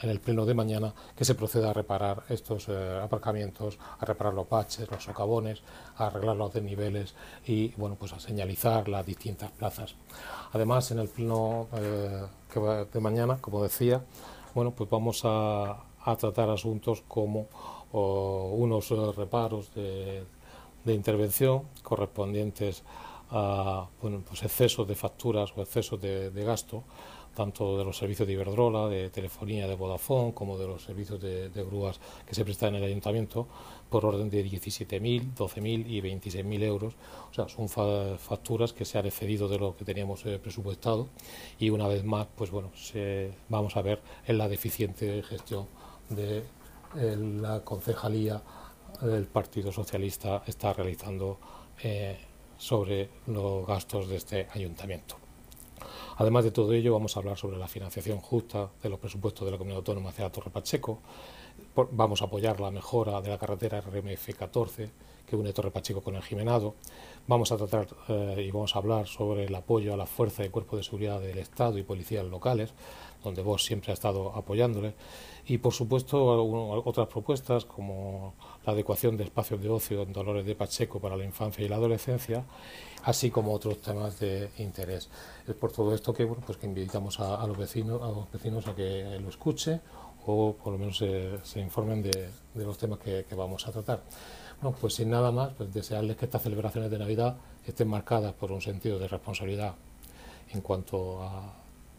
en 0.00 0.10
el 0.10 0.20
pleno 0.20 0.46
de 0.46 0.54
mañana 0.54 0.94
que 1.16 1.24
se 1.24 1.34
proceda 1.34 1.70
a 1.70 1.72
reparar 1.72 2.22
estos 2.28 2.68
eh, 2.68 3.00
aparcamientos, 3.02 3.78
a 3.98 4.04
reparar 4.04 4.34
los 4.34 4.48
baches, 4.48 4.90
los 4.90 5.02
socavones, 5.02 5.62
a 5.96 6.06
arreglar 6.06 6.36
los 6.36 6.52
desniveles 6.52 7.14
y 7.46 7.68
bueno 7.76 7.96
pues 7.98 8.12
a 8.12 8.20
señalizar 8.20 8.88
las 8.88 9.04
distintas 9.04 9.50
plazas. 9.50 9.94
Además 10.52 10.90
en 10.90 11.00
el 11.00 11.08
pleno 11.08 11.68
eh, 11.74 12.26
de 12.92 13.00
mañana, 13.00 13.38
como 13.40 13.62
decía, 13.62 14.02
bueno 14.54 14.72
pues 14.72 14.88
vamos 14.88 15.22
a, 15.24 15.84
tratar 16.18 16.48
asuntos 16.48 17.02
como 17.06 17.48
unos 17.92 18.90
eh, 18.90 19.12
reparos 19.14 19.74
de, 19.74 20.24
intervención 20.86 21.64
correspondientes 21.82 22.82
a 23.30 23.88
pues 24.00 24.42
excesos 24.42 24.86
de 24.86 24.94
facturas 24.94 25.52
o 25.56 25.62
excesos 25.62 26.00
de, 26.00 26.30
gasto, 26.44 26.84
tanto 27.34 27.78
de 27.78 27.84
los 27.84 27.96
servicios 27.96 28.26
de 28.26 28.34
Iberdrola, 28.34 28.88
de 28.88 29.10
telefonía 29.10 29.68
de 29.68 29.74
Vodafone, 29.74 30.32
como 30.34 30.58
de 30.58 30.66
los 30.66 30.82
servicios 30.82 31.20
de, 31.20 31.50
grúas 31.64 32.00
que 32.26 32.34
se 32.34 32.44
prestan 32.44 32.74
en 32.74 32.82
el 32.82 32.88
ayuntamiento, 32.88 33.46
por 33.90 34.04
orden 34.04 34.28
de 34.30 34.44
17.000, 34.44 35.34
12.000 35.34 35.86
y 35.86 36.00
26.000 36.00 36.62
euros. 36.62 36.94
O 37.30 37.34
sea, 37.34 37.48
son 37.48 37.68
facturas 37.68 38.72
que 38.72 38.84
se 38.84 38.98
han 38.98 39.06
excedido 39.06 39.48
de 39.48 39.58
lo 39.58 39.76
que 39.76 39.84
teníamos 39.84 40.24
eh, 40.26 40.38
presupuestado 40.38 41.08
y 41.58 41.70
una 41.70 41.86
vez 41.86 42.04
más, 42.04 42.26
pues 42.34 42.50
bueno, 42.50 42.70
se, 42.74 43.32
vamos 43.48 43.76
a 43.76 43.82
ver 43.82 44.00
en 44.26 44.38
la 44.38 44.48
deficiente 44.48 45.22
gestión 45.22 45.66
de 46.08 46.42
eh, 46.96 47.16
la 47.16 47.60
concejalía 47.64 48.42
del 49.02 49.26
Partido 49.26 49.70
Socialista 49.70 50.42
está 50.46 50.72
realizando 50.72 51.38
eh, 51.82 52.18
sobre 52.58 53.08
los 53.26 53.66
gastos 53.66 54.08
de 54.08 54.16
este 54.16 54.48
ayuntamiento. 54.52 55.16
Además 56.16 56.44
de 56.44 56.50
todo 56.50 56.72
ello, 56.72 56.92
vamos 56.92 57.16
a 57.16 57.20
hablar 57.20 57.38
sobre 57.38 57.56
la 57.56 57.68
financiación 57.68 58.18
justa 58.18 58.68
de 58.82 58.88
los 58.88 58.98
presupuestos 58.98 59.46
de 59.46 59.52
la 59.52 59.58
Comunidad 59.58 59.78
Autónoma 59.78 60.10
hacia 60.10 60.24
la 60.24 60.32
Torre 60.32 60.50
Pacheco. 60.50 61.00
Vamos 61.92 62.22
a 62.22 62.24
apoyar 62.24 62.60
la 62.60 62.72
mejora 62.72 63.20
de 63.20 63.30
la 63.30 63.38
carretera 63.38 63.80
RMF 63.80 64.34
14 64.36 64.90
que 65.28 65.36
une 65.36 65.52
Torre 65.52 65.70
Pacheco 65.70 66.00
con 66.00 66.16
el 66.16 66.22
Jimenado. 66.22 66.74
Vamos 67.26 67.52
a 67.52 67.56
tratar 67.56 67.86
eh, 68.08 68.44
y 68.46 68.50
vamos 68.50 68.74
a 68.74 68.78
hablar 68.78 69.06
sobre 69.06 69.44
el 69.44 69.54
apoyo 69.54 69.92
a 69.92 69.96
la 69.96 70.06
fuerza 70.06 70.44
y 70.44 70.48
cuerpo 70.48 70.76
de 70.76 70.82
seguridad 70.82 71.20
del 71.20 71.38
Estado 71.38 71.78
y 71.78 71.82
policías 71.82 72.24
locales, 72.24 72.72
donde 73.22 73.42
vos 73.42 73.64
siempre 73.64 73.92
ha 73.92 73.94
estado 73.94 74.34
apoyándole. 74.34 74.94
Y 75.46 75.58
por 75.58 75.72
supuesto 75.72 76.24
otras 76.84 77.08
propuestas 77.08 77.64
como 77.64 78.34
la 78.64 78.72
adecuación 78.72 79.16
de 79.16 79.24
espacios 79.24 79.62
de 79.62 79.68
ocio 79.68 80.02
en 80.02 80.12
Dolores 80.12 80.46
de 80.46 80.54
Pacheco 80.54 81.00
para 81.00 81.16
la 81.16 81.24
infancia 81.24 81.64
y 81.64 81.68
la 81.68 81.76
adolescencia, 81.76 82.44
así 83.04 83.30
como 83.30 83.52
otros 83.52 83.80
temas 83.80 84.18
de 84.20 84.50
interés. 84.58 85.08
Es 85.46 85.54
por 85.54 85.72
todo 85.72 85.94
esto 85.94 86.12
que, 86.12 86.26
pues 86.26 86.58
que 86.58 86.66
invitamos 86.66 87.20
a, 87.20 87.46
los 87.46 87.56
vecinos, 87.56 88.02
a 88.02 88.08
los 88.08 88.30
vecinos 88.30 88.66
a 88.66 88.74
que 88.74 89.18
lo 89.20 89.28
escuchen 89.28 89.80
o 90.26 90.54
por 90.54 90.74
lo 90.74 90.78
menos 90.78 90.98
se, 90.98 91.60
informen 91.60 92.02
de, 92.02 92.28
los 92.54 92.76
temas 92.76 92.98
que, 92.98 93.24
vamos 93.34 93.66
a 93.66 93.72
tratar. 93.72 94.02
Bueno, 94.60 94.76
pues 94.80 94.94
sin 94.94 95.10
nada 95.10 95.30
más, 95.30 95.52
pues 95.56 95.72
desearles 95.72 96.16
que 96.16 96.24
estas 96.24 96.42
celebraciones 96.42 96.90
de 96.90 96.98
Navidad 96.98 97.36
estén 97.64 97.88
marcadas 97.88 98.32
por 98.32 98.50
un 98.50 98.60
sentido 98.60 98.98
de 98.98 99.06
responsabilidad 99.06 99.74
en 100.52 100.60
cuanto 100.62 101.22
a 101.22 101.54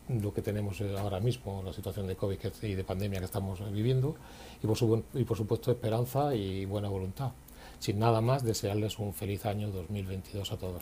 lo 0.10 0.34
que 0.34 0.41
tenemos 0.41 0.82
ahora 0.82 1.19
mismo, 1.19 1.62
la 1.63 1.72
situación 1.72 2.08
de 2.08 2.15
COVID 2.15 2.39
y 2.63 2.74
de 2.74 2.84
pandemia 2.84 3.19
que 3.19 3.26
estamos 3.26 3.60
viviendo, 3.72 4.15
y 4.62 4.67
por, 4.67 5.04
y 5.13 5.24
por 5.24 5.38
supuesto 5.38 5.72
esperanza 5.72 6.34
y 6.34 6.65
buena 6.65 6.89
voluntad. 6.89 7.32
Sin 7.80 8.00
nada 8.00 8.19
más, 8.19 8.43
desearles 8.43 9.00
un 9.00 9.13
feliz 9.13 9.45
año 9.45 9.69
2022 9.69 10.52
a 10.52 10.58
todos. 10.58 10.82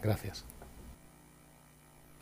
Gracias. 0.00 0.44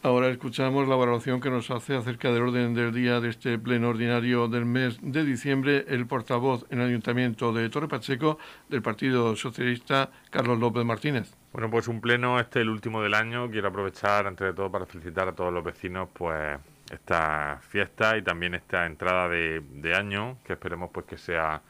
Ahora 0.02 0.28
escuchamos 0.28 0.88
la 0.88 0.96
valoración 0.96 1.42
que 1.42 1.50
nos 1.50 1.70
hace 1.70 1.94
acerca 1.94 2.32
del 2.32 2.40
orden 2.40 2.72
del 2.72 2.90
día 2.90 3.20
de 3.20 3.28
este 3.28 3.58
pleno 3.58 3.90
ordinario 3.90 4.48
del 4.48 4.64
mes 4.64 4.98
de 5.02 5.26
diciembre 5.26 5.84
el 5.88 6.06
portavoz 6.06 6.64
en 6.70 6.80
el 6.80 6.88
Ayuntamiento 6.88 7.52
de 7.52 7.68
Torre 7.68 7.86
Pacheco 7.86 8.38
del 8.70 8.80
Partido 8.80 9.36
Socialista, 9.36 10.10
Carlos 10.30 10.58
López 10.58 10.86
Martínez. 10.86 11.34
Bueno, 11.52 11.70
pues 11.70 11.86
un 11.86 12.00
pleno, 12.00 12.40
este 12.40 12.62
el 12.62 12.70
último 12.70 13.02
del 13.02 13.12
año. 13.12 13.50
Quiero 13.50 13.68
aprovechar, 13.68 14.26
antes 14.26 14.46
de 14.46 14.54
todo, 14.54 14.70
para 14.70 14.86
felicitar 14.86 15.28
a 15.28 15.34
todos 15.34 15.52
los 15.52 15.62
vecinos, 15.62 16.08
pues 16.14 16.58
esta 16.90 17.60
fiesta 17.68 18.16
y 18.16 18.22
también 18.22 18.54
esta 18.54 18.86
entrada 18.86 19.28
de, 19.28 19.94
año, 19.94 20.38
que 20.46 20.54
esperemos 20.54 20.88
pues 20.94 21.04
que 21.04 21.18
sea 21.18 21.60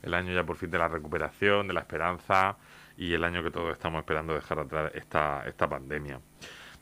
el 0.00 0.14
año 0.14 0.32
ya 0.32 0.44
por 0.44 0.54
fin 0.54 0.70
de 0.70 0.78
la 0.78 0.86
recuperación, 0.86 1.66
de 1.66 1.74
la 1.74 1.80
esperanza 1.80 2.56
y 2.96 3.14
el 3.14 3.24
año 3.24 3.42
que 3.42 3.50
todos 3.50 3.72
estamos 3.72 3.98
esperando 3.98 4.32
dejar 4.32 4.60
atrás 4.60 4.92
esta, 4.94 5.42
esta 5.44 5.68
pandemia. 5.68 6.20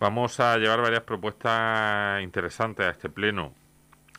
Vamos 0.00 0.38
a 0.38 0.56
llevar 0.58 0.80
varias 0.80 1.02
propuestas 1.02 2.22
interesantes 2.22 2.86
a 2.86 2.90
este 2.90 3.08
pleno 3.08 3.52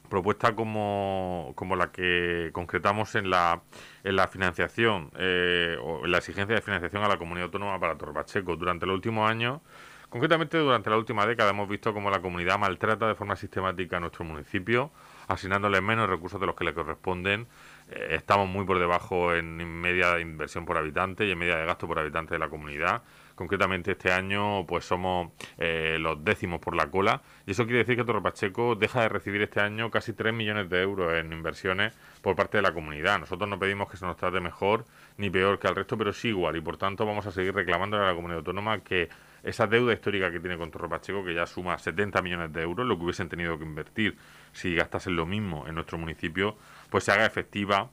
propuesta 0.10 0.56
como, 0.56 1.54
como 1.56 1.76
la 1.76 1.92
que 1.92 2.50
concretamos 2.52 3.16
en 3.16 3.30
la, 3.30 3.62
en 4.04 4.16
la 4.16 4.28
financiación 4.28 5.12
eh, 5.18 5.78
o 5.82 6.04
en 6.04 6.12
la 6.12 6.18
exigencia 6.18 6.56
de 6.56 6.62
financiación 6.62 7.04
a 7.04 7.08
la 7.08 7.18
comunidad 7.18 7.46
autónoma 7.46 7.80
para 7.80 7.98
Torbacheco. 7.98 8.58
Durante 8.58 8.86
los 8.86 8.96
últimos 8.96 9.30
años, 9.30 9.62
concretamente 10.10 10.58
durante 10.58 10.90
la 10.90 10.98
última 10.98 11.26
década, 11.26 11.52
hemos 11.52 11.70
visto 11.70 11.94
cómo 11.94 12.10
la 12.10 12.22
comunidad 12.22 12.60
maltrata 12.60 13.08
de 13.08 13.16
forma 13.16 13.36
sistemática 13.36 13.98
a 13.98 14.00
nuestro 14.02 14.26
municipio, 14.26 14.92
asignándole 15.28 15.80
menos 15.80 16.10
recursos 16.10 16.42
de 16.42 16.48
los 16.48 16.56
que 16.56 16.66
le 16.66 16.74
corresponden. 16.74 17.48
Eh, 17.90 18.16
estamos 18.16 18.50
muy 18.50 18.66
por 18.66 18.80
debajo 18.80 19.34
en 19.34 19.58
media 19.58 20.16
de 20.16 20.22
inversión 20.22 20.66
por 20.66 20.78
habitante 20.78 21.26
y 21.26 21.32
en 21.32 21.38
media 21.38 21.56
de 21.56 21.66
gasto 21.66 21.88
por 21.88 22.00
habitante 22.00 22.34
de 22.34 22.40
la 22.40 22.50
comunidad. 22.50 23.04
Concretamente 23.40 23.92
este 23.92 24.12
año 24.12 24.66
pues 24.68 24.84
somos 24.84 25.32
eh, 25.58 25.96
los 25.98 26.22
décimos 26.26 26.60
por 26.60 26.76
la 26.76 26.92
cola 26.92 27.22
y 27.48 27.52
eso 27.52 27.64
quiere 27.64 27.80
decir 27.80 27.96
que 27.96 28.04
Torre 28.04 28.22
Pacheco 28.22 28.76
deja 28.76 29.04
de 29.04 29.08
recibir 29.08 29.42
este 29.42 29.62
año 29.62 29.90
casi 29.90 30.12
3 30.12 30.34
millones 30.34 30.70
de 30.70 30.82
euros 30.82 31.14
en 31.14 31.32
inversiones 31.32 31.94
por 32.22 32.36
parte 32.36 32.58
de 32.58 32.64
la 32.64 32.74
comunidad. 32.74 33.18
Nosotros 33.18 33.50
no 33.50 33.58
pedimos 33.58 33.90
que 33.90 33.96
se 33.96 34.06
nos 34.06 34.18
trate 34.18 34.42
mejor 34.42 34.84
ni 35.16 35.30
peor 35.30 35.58
que 35.58 35.70
al 35.70 35.76
resto, 35.78 35.98
pero 35.98 36.12
sí 36.12 36.28
igual 36.28 36.58
y 36.58 36.60
por 36.60 36.76
tanto 36.76 37.06
vamos 37.06 37.28
a 37.28 37.32
seguir 37.32 37.56
reclamando 37.56 37.96
a 37.96 38.08
la 38.08 38.14
comunidad 38.14 38.40
autónoma 38.40 38.84
que 38.84 39.08
esa 39.42 39.68
deuda 39.68 39.94
histórica 39.94 40.30
que 40.32 40.42
tiene 40.42 40.58
con 40.58 40.70
Torre 40.70 40.90
Pacheco, 40.90 41.24
que 41.24 41.34
ya 41.34 41.46
suma 41.46 41.80
70 41.80 42.22
millones 42.22 42.52
de 42.52 42.62
euros, 42.62 42.86
lo 42.86 42.98
que 42.98 43.06
hubiesen 43.06 43.30
tenido 43.30 43.58
que 43.58 43.64
invertir 43.64 44.18
si 44.52 44.76
gastasen 44.76 45.16
lo 45.16 45.26
mismo 45.26 45.66
en 45.66 45.76
nuestro 45.76 45.98
municipio, 45.98 46.58
pues 46.90 47.06
se 47.06 47.14
haga 47.14 47.26
efectiva 47.26 47.90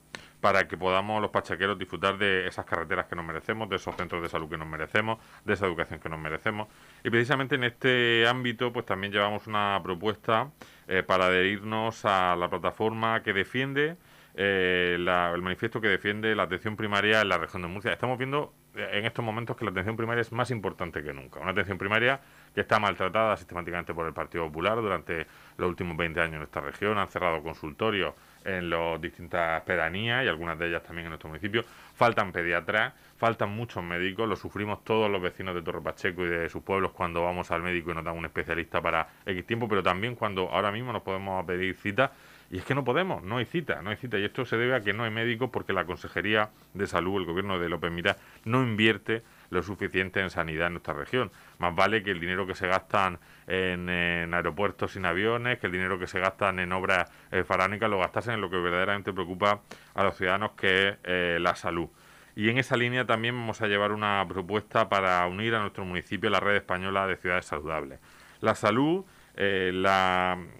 para 0.47 0.65
que 0.65 0.77
podamos 0.77 1.21
los 1.21 1.29
pachaqueros 1.29 1.77
disfrutar 1.77 2.17
de 2.17 2.47
esas 2.47 2.63
carreteras 2.63 3.07
que 3.07 3.17
nos 3.17 3.25
merecemos, 3.25 3.67
de 3.67 3.75
esos 3.75 3.93
centros 3.97 4.21
de 4.21 4.29
salud 4.29 4.47
que 4.47 4.57
nos 4.57 4.65
merecemos, 4.65 5.19
de 5.43 5.51
esa 5.51 5.65
educación 5.65 5.99
que 5.99 6.07
nos 6.07 6.17
merecemos. 6.17 6.69
Y 7.03 7.09
precisamente 7.09 7.55
en 7.55 7.65
este 7.65 8.25
ámbito, 8.25 8.71
pues 8.71 8.85
también 8.85 9.11
llevamos 9.11 9.45
una 9.45 9.77
propuesta 9.83 10.49
eh, 10.87 11.03
para 11.03 11.25
adherirnos 11.25 12.05
a 12.05 12.37
la 12.37 12.49
plataforma 12.49 13.21
que 13.23 13.33
defiende 13.33 13.97
eh, 14.39 14.93
el 14.97 15.41
manifiesto 15.41 15.81
que 15.81 15.87
defiende 15.87 16.35
la 16.35 16.43
atención 16.43 16.75
primaria 16.75 17.21
en 17.21 17.29
la 17.29 17.39
región 17.39 17.63
de 17.63 17.67
Murcia. 17.67 17.91
Estamos 17.91 18.19
viendo 18.19 18.53
eh, 18.75 18.87
en 18.93 19.05
estos 19.05 19.25
momentos 19.25 19.57
que 19.57 19.65
la 19.65 19.71
atención 19.71 19.97
primaria 19.97 20.21
es 20.21 20.31
más 20.31 20.51
importante 20.51 21.01
que 21.01 21.11
nunca. 21.11 21.39
Una 21.39 21.51
atención 21.51 21.79
primaria 21.79 22.21
que 22.53 22.61
está 22.61 22.79
maltratada 22.79 23.35
sistemáticamente 23.35 23.95
por 23.95 24.05
el 24.05 24.13
Partido 24.13 24.45
Popular 24.45 24.75
durante 24.75 25.25
los 25.57 25.67
últimos 25.67 25.97
20 25.97 26.21
años 26.21 26.35
en 26.35 26.43
esta 26.43 26.61
región. 26.61 26.99
Han 26.99 27.07
cerrado 27.07 27.41
consultorios 27.41 28.13
en 28.45 28.69
las 28.69 29.01
distintas 29.01 29.63
pedanías 29.63 30.23
y 30.23 30.27
algunas 30.27 30.59
de 30.59 30.67
ellas 30.67 30.83
también 30.83 31.07
en 31.07 31.09
nuestro 31.09 31.29
municipio. 31.29 31.65
Faltan 31.95 32.31
pediatras, 32.31 32.93
faltan 33.17 33.49
muchos 33.49 33.83
médicos, 33.83 34.29
lo 34.29 34.35
sufrimos 34.35 34.83
todos 34.83 35.09
los 35.09 35.19
vecinos 35.19 35.55
de 35.55 35.63
Torre 35.63 35.81
Pacheco 35.81 36.23
y 36.23 36.29
de 36.29 36.47
sus 36.49 36.61
pueblos 36.61 36.91
cuando 36.91 37.23
vamos 37.23 37.49
al 37.49 37.63
médico 37.63 37.89
y 37.89 37.95
nos 37.95 38.03
dan 38.03 38.15
un 38.15 38.25
especialista 38.25 38.81
para 38.83 39.07
X 39.25 39.47
tiempo, 39.47 39.67
pero 39.67 39.81
también 39.81 40.13
cuando 40.13 40.47
ahora 40.51 40.71
mismo 40.71 40.93
nos 40.93 41.01
podemos 41.01 41.43
pedir 41.45 41.75
cita 41.75 42.11
y 42.49 42.59
es 42.59 42.65
que 42.65 42.73
no 42.75 42.83
podemos, 42.83 43.23
no 43.23 43.37
hay 43.37 43.45
cita, 43.45 43.81
no 43.81 43.89
hay 43.89 43.97
cita. 43.97 44.17
Y 44.17 44.23
esto 44.23 44.45
se 44.45 44.57
debe 44.57 44.75
a 44.75 44.81
que 44.81 44.93
no 44.93 45.03
hay 45.03 45.11
médicos 45.11 45.49
porque 45.51 45.73
la 45.73 45.85
Consejería 45.85 46.49
de 46.73 46.87
Salud, 46.87 47.19
el 47.19 47.25
gobierno 47.25 47.59
de 47.59 47.67
López 47.67 47.91
Mira, 47.91 48.15
no 48.45 48.63
invierte 48.63 49.23
lo 49.49 49.61
suficiente 49.63 50.21
en 50.21 50.29
sanidad 50.29 50.67
en 50.67 50.73
nuestra 50.73 50.93
región. 50.93 51.31
Más 51.57 51.75
vale 51.75 52.03
que 52.03 52.11
el 52.11 52.19
dinero 52.19 52.47
que 52.47 52.55
se 52.55 52.67
gastan 52.67 53.19
en, 53.47 53.89
aeropuertos 54.33 54.93
sin 54.93 55.05
aviones, 55.05 55.59
que 55.59 55.67
el 55.67 55.73
dinero 55.73 55.99
que 55.99 56.07
se 56.07 56.19
gastan 56.19 56.59
en 56.59 56.71
obras 56.71 57.11
eh, 57.31 57.43
faraónicas 57.43 57.89
lo 57.89 57.99
gastasen 57.99 58.35
en 58.35 58.41
lo 58.41 58.49
que 58.49 58.57
verdaderamente 58.57 59.11
preocupa 59.11 59.61
a 59.93 60.03
los 60.03 60.15
ciudadanos, 60.15 60.51
que 60.51 60.89
es 60.89 60.97
eh, 61.03 61.37
la 61.41 61.55
salud. 61.55 61.89
Y 62.35 62.49
en 62.49 62.59
esa 62.59 62.77
línea 62.77 63.05
también 63.05 63.35
vamos 63.35 63.61
a 63.61 63.67
llevar 63.67 63.91
una 63.91 64.23
propuesta 64.27 64.87
para 64.87 65.25
unir 65.27 65.55
a 65.55 65.59
nuestro 65.59 65.83
municipio 65.83 66.29
la 66.29 66.39
red 66.39 66.55
española 66.55 67.07
de 67.07 67.17
ciudades 67.17 67.45
saludables. 67.45 67.99
La 68.41 68.53
salud 68.53 69.05
eh, 69.39 69.69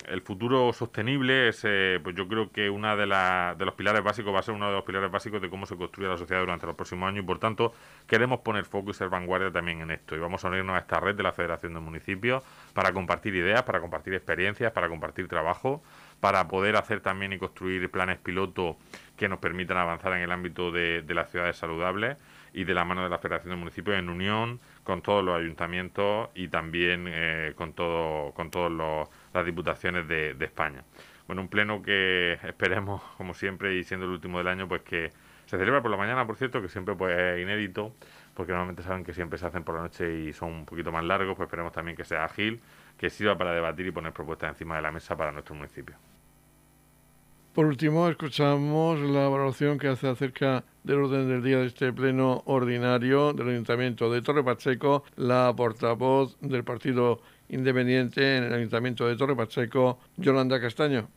el 0.08 0.22
futuro 0.22 0.72
sostenible 0.72 1.50
es, 1.50 1.62
eh, 1.64 2.00
pues 2.04 2.16
yo 2.16 2.28
creo 2.28 2.52
que 2.52 2.70
una 2.70 2.96
de, 2.96 3.08
de 3.58 3.66
los 3.66 3.74
pilares 3.74 4.04
básicos 4.04 4.34
va 4.34 4.40
a 4.40 4.44
ser 4.44 4.54
uno 4.54 4.68
de 4.68 4.74
los 4.74 4.84
pilares 4.84 5.10
básicos 5.10 5.42
de 5.42 5.50
cómo 5.50 5.66
se 5.66 5.76
construye 5.76 6.08
la 6.08 6.16
sociedad 6.18 6.42
durante 6.42 6.68
los 6.68 6.76
próximos 6.76 7.10
años 7.10 7.24
y 7.24 7.26
por 7.26 7.40
tanto 7.40 7.74
queremos 8.06 8.42
poner 8.42 8.66
foco 8.66 8.92
y 8.92 8.94
ser 8.94 9.10
vanguardia 9.10 9.52
también 9.52 9.82
en 9.82 9.90
esto. 9.90 10.16
Y 10.16 10.20
vamos 10.20 10.46
a 10.46 10.50
unirnos 10.50 10.76
a 10.76 10.80
esta 10.80 11.00
red 11.00 11.16
de 11.16 11.24
la 11.24 11.32
Federación 11.32 11.74
de 11.74 11.80
Municipios 11.80 12.44
para 12.74 12.94
compartir 12.94 13.34
ideas, 13.34 13.64
para 13.64 13.82
compartir 13.82 14.14
experiencias, 14.14 14.72
para 14.72 14.90
compartir 14.90 15.28
trabajo, 15.28 15.82
para 16.20 16.48
poder 16.48 16.76
hacer 16.76 17.02
también 17.02 17.34
y 17.34 17.40
construir 17.40 17.90
planes 17.90 18.20
piloto 18.20 18.78
que 19.18 19.28
nos 19.28 19.40
permitan 19.40 19.78
avanzar 19.78 20.14
en 20.14 20.20
el 20.20 20.32
ámbito 20.32 20.72
de, 20.72 21.02
de 21.02 21.14
las 21.16 21.32
ciudades 21.32 21.58
saludables 21.58 22.18
y 22.58 22.64
de 22.64 22.74
la 22.74 22.84
mano 22.84 23.04
de 23.04 23.10
la 23.10 23.20
Federación 23.20 23.52
de 23.52 23.56
Municipios 23.56 24.00
en 24.00 24.10
unión 24.10 24.60
con 24.84 25.04
todos 25.04 25.24
los 25.24 25.38
ayuntamientos 25.38 26.30
y 26.34 26.48
también 26.48 27.06
eh, 27.08 27.54
con 27.56 27.74
todo 27.74 28.32
con 28.34 28.50
todas 28.50 28.72
las 29.32 29.46
diputaciones 29.46 30.08
de, 30.08 30.36
España. 30.40 30.84
Bueno, 31.28 31.44
un 31.44 31.50
pleno 31.50 31.84
que 31.84 32.34
esperemos, 32.44 33.04
como 33.16 33.36
siempre, 33.36 33.76
y 33.76 33.84
siendo 33.84 34.08
el 34.08 34.14
último 34.14 34.40
del 34.40 34.48
año, 34.48 34.68
pues 34.68 34.82
que 34.82 35.12
se 35.46 35.56
celebra 35.60 35.84
por 35.84 35.92
la 35.92 35.98
mañana, 35.98 36.26
por 36.26 36.36
cierto, 36.36 36.60
que 36.60 36.68
siempre 36.68 36.96
pues 36.96 37.16
es 37.16 37.44
inédito, 37.44 37.94
porque 38.34 38.54
normalmente 38.54 38.82
saben 38.82 39.04
que 39.04 39.14
siempre 39.14 39.38
se 39.38 39.46
hacen 39.46 39.64
por 39.64 39.76
la 39.76 39.82
noche 39.82 40.12
y 40.12 40.34
son 40.34 40.52
un 40.52 40.66
poquito 40.66 40.92
más 40.92 41.04
largos, 41.06 41.36
pues 41.36 41.46
esperemos 41.46 41.72
también 41.74 41.96
que 41.96 42.06
sea 42.06 42.26
ágil, 42.26 42.60
que 42.98 43.12
sirva 43.12 43.38
para 43.38 43.54
debatir 43.54 43.86
y 43.86 43.92
poner 43.92 44.14
propuestas 44.14 44.50
encima 44.50 44.78
de 44.78 44.82
la 44.82 44.92
mesa 44.92 45.16
para 45.16 45.32
nuestro 45.32 45.54
municipio. 45.54 45.96
Por 47.54 47.66
último, 47.66 48.08
escuchamos 48.08 49.00
la 49.00 49.30
valoración 49.30 49.78
que 49.78 49.88
hace 49.88 50.08
acerca 50.08 50.64
del 50.88 51.00
orden 51.00 51.28
del 51.28 51.44
día 51.44 51.58
de 51.60 51.68
este 51.68 51.92
pleno 51.92 52.44
ordinario 52.46 53.34
del 53.34 53.50
Ayuntamiento 53.50 54.10
de 54.10 54.22
Torre 54.22 54.42
Pacheco, 54.42 55.04
la 55.18 55.54
portavoz 55.56 56.38
del 56.40 56.64
Partido 56.64 57.20
Independiente 57.50 58.38
en 58.38 58.46
el 58.46 58.54
Ayuntamiento 58.54 59.06
de 59.06 59.18
Torre 59.18 59.36
Pacheco, 59.36 60.00
Yolanda 60.16 60.62
Castaño. 60.62 61.10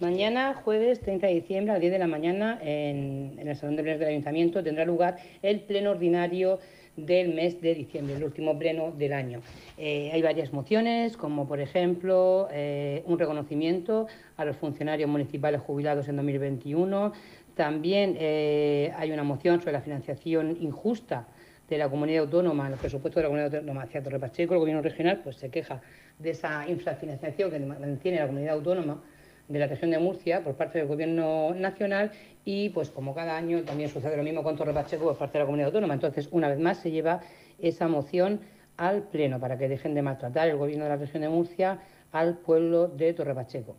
Mañana, 0.00 0.54
jueves 0.54 1.00
30 1.00 1.26
de 1.26 1.34
diciembre, 1.34 1.72
a 1.72 1.74
las 1.74 1.80
10 1.82 1.92
de 1.92 1.98
la 1.98 2.06
mañana, 2.06 2.58
en, 2.62 3.38
en 3.38 3.48
el 3.48 3.54
Salón 3.54 3.76
de 3.76 3.82
Plenos 3.82 4.00
del 4.00 4.08
Ayuntamiento, 4.08 4.64
tendrá 4.64 4.86
lugar 4.86 5.18
el 5.42 5.60
pleno 5.60 5.90
ordinario 5.90 6.58
del 6.96 7.34
mes 7.34 7.60
de 7.60 7.74
diciembre, 7.74 8.16
el 8.16 8.24
último 8.24 8.58
pleno 8.58 8.92
del 8.92 9.12
año. 9.12 9.40
Eh, 9.78 10.10
hay 10.12 10.22
varias 10.22 10.52
mociones, 10.52 11.16
como 11.16 11.46
por 11.46 11.60
ejemplo 11.60 12.48
eh, 12.52 13.02
un 13.06 13.18
reconocimiento 13.18 14.06
a 14.36 14.44
los 14.44 14.56
funcionarios 14.56 15.08
municipales 15.08 15.60
jubilados 15.60 16.08
en 16.08 16.16
2021. 16.16 17.12
También 17.54 18.16
eh, 18.18 18.92
hay 18.96 19.10
una 19.12 19.22
moción 19.22 19.60
sobre 19.60 19.72
la 19.72 19.80
financiación 19.80 20.56
injusta 20.60 21.26
de 21.68 21.78
la 21.78 21.88
comunidad 21.88 22.24
autónoma, 22.24 22.68
los 22.68 22.80
presupuestos 22.80 23.16
de 23.16 23.22
la 23.22 23.28
comunidad 23.28 23.54
autónoma 23.54 23.82
hacia 23.82 24.02
Torre 24.02 24.18
Pacheco. 24.18 24.54
El 24.54 24.60
gobierno 24.60 24.82
regional 24.82 25.20
pues, 25.22 25.36
se 25.36 25.50
queja 25.50 25.80
de 26.18 26.30
esa 26.30 26.68
infrafinanciación 26.68 27.50
que 27.50 27.60
mantiene 27.60 28.18
la 28.18 28.26
comunidad 28.26 28.54
autónoma 28.54 29.00
de 29.50 29.58
la 29.58 29.66
región 29.66 29.90
de 29.90 29.98
Murcia 29.98 30.42
por 30.42 30.54
parte 30.54 30.78
del 30.78 30.86
Gobierno 30.86 31.52
Nacional 31.54 32.12
y, 32.44 32.70
pues 32.70 32.90
como 32.90 33.14
cada 33.14 33.36
año, 33.36 33.62
también 33.64 33.90
sucede 33.90 34.16
lo 34.16 34.22
mismo 34.22 34.42
con 34.44 34.56
Torre 34.56 34.72
Pacheco 34.72 35.04
por 35.04 35.18
parte 35.18 35.34
de 35.34 35.38
la 35.40 35.46
Comunidad 35.46 35.66
Autónoma. 35.66 35.94
Entonces, 35.94 36.28
una 36.30 36.48
vez 36.48 36.60
más, 36.60 36.78
se 36.78 36.90
lleva 36.92 37.20
esa 37.58 37.88
moción 37.88 38.40
al 38.76 39.02
Pleno 39.02 39.40
para 39.40 39.58
que 39.58 39.68
dejen 39.68 39.94
de 39.94 40.02
maltratar 40.02 40.48
el 40.48 40.56
Gobierno 40.56 40.84
de 40.84 40.90
la 40.90 40.96
región 40.96 41.22
de 41.22 41.28
Murcia 41.28 41.80
al 42.12 42.38
pueblo 42.38 42.86
de 42.86 43.12
Torre 43.12 43.34
Pacheco. 43.34 43.76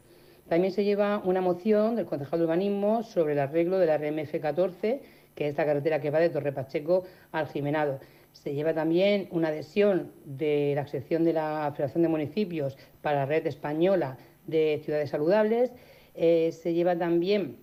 También 0.49 0.73
se 0.73 0.83
lleva 0.83 1.21
una 1.23 1.39
moción 1.39 1.95
del 1.95 2.05
concejal 2.05 2.39
de 2.39 2.45
urbanismo 2.45 3.03
sobre 3.03 3.33
el 3.33 3.39
arreglo 3.39 3.79
de 3.79 3.85
la 3.85 3.97
RMF 3.97 4.41
14, 4.41 5.01
que 5.33 5.47
es 5.47 5.57
la 5.57 5.65
carretera 5.65 6.01
que 6.01 6.09
va 6.09 6.19
de 6.19 6.29
Torre 6.29 6.51
Pacheco 6.51 7.05
al 7.31 7.47
Jimenado. 7.47 7.99
Se 8.33 8.53
lleva 8.53 8.73
también 8.73 9.29
una 9.31 9.47
adhesión 9.47 10.11
de 10.25 10.73
la 10.75 10.85
sección 10.87 11.23
de 11.23 11.33
la 11.33 11.71
Federación 11.73 12.03
de 12.03 12.09
Municipios 12.09 12.77
para 13.01 13.19
la 13.19 13.25
red 13.25 13.47
española 13.47 14.17
de 14.47 14.81
ciudades 14.83 15.09
saludables. 15.09 15.71
Eh, 16.15 16.51
se 16.51 16.73
lleva 16.73 16.97
también 16.97 17.57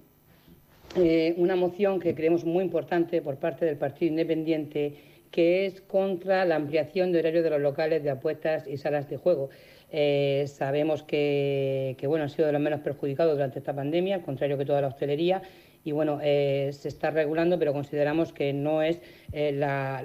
eh, 0.96 1.34
una 1.36 1.54
moción 1.54 2.00
que 2.00 2.14
creemos 2.14 2.44
muy 2.44 2.64
importante 2.64 3.20
por 3.20 3.36
parte 3.36 3.66
del 3.66 3.76
Partido 3.76 4.10
Independiente, 4.10 4.94
que 5.30 5.66
es 5.66 5.80
contra 5.82 6.44
la 6.44 6.56
ampliación 6.56 7.12
de 7.12 7.18
horario 7.18 7.42
de 7.42 7.50
los 7.50 7.60
locales 7.60 8.02
de 8.02 8.10
apuestas 8.10 8.66
y 8.66 8.78
salas 8.78 9.08
de 9.10 9.18
juego. 9.18 9.50
Eh, 9.90 10.44
sabemos 10.48 11.02
que, 11.02 11.94
que, 11.98 12.06
bueno, 12.06 12.24
han 12.24 12.30
sido 12.30 12.46
de 12.46 12.52
los 12.52 12.60
menos 12.60 12.80
perjudicados 12.80 13.34
durante 13.34 13.58
esta 13.58 13.74
pandemia, 13.74 14.16
al 14.16 14.22
contrario 14.22 14.56
que 14.56 14.64
toda 14.64 14.80
la 14.80 14.88
hostelería, 14.88 15.42
y 15.88 15.92
bueno, 15.92 16.18
eh, 16.22 16.70
se 16.78 16.88
está 16.88 17.10
regulando, 17.10 17.58
pero 17.58 17.72
consideramos 17.72 18.34
que 18.34 18.52
no 18.52 18.82
es 18.82 19.00
eh, 19.32 19.52
la, 19.52 20.02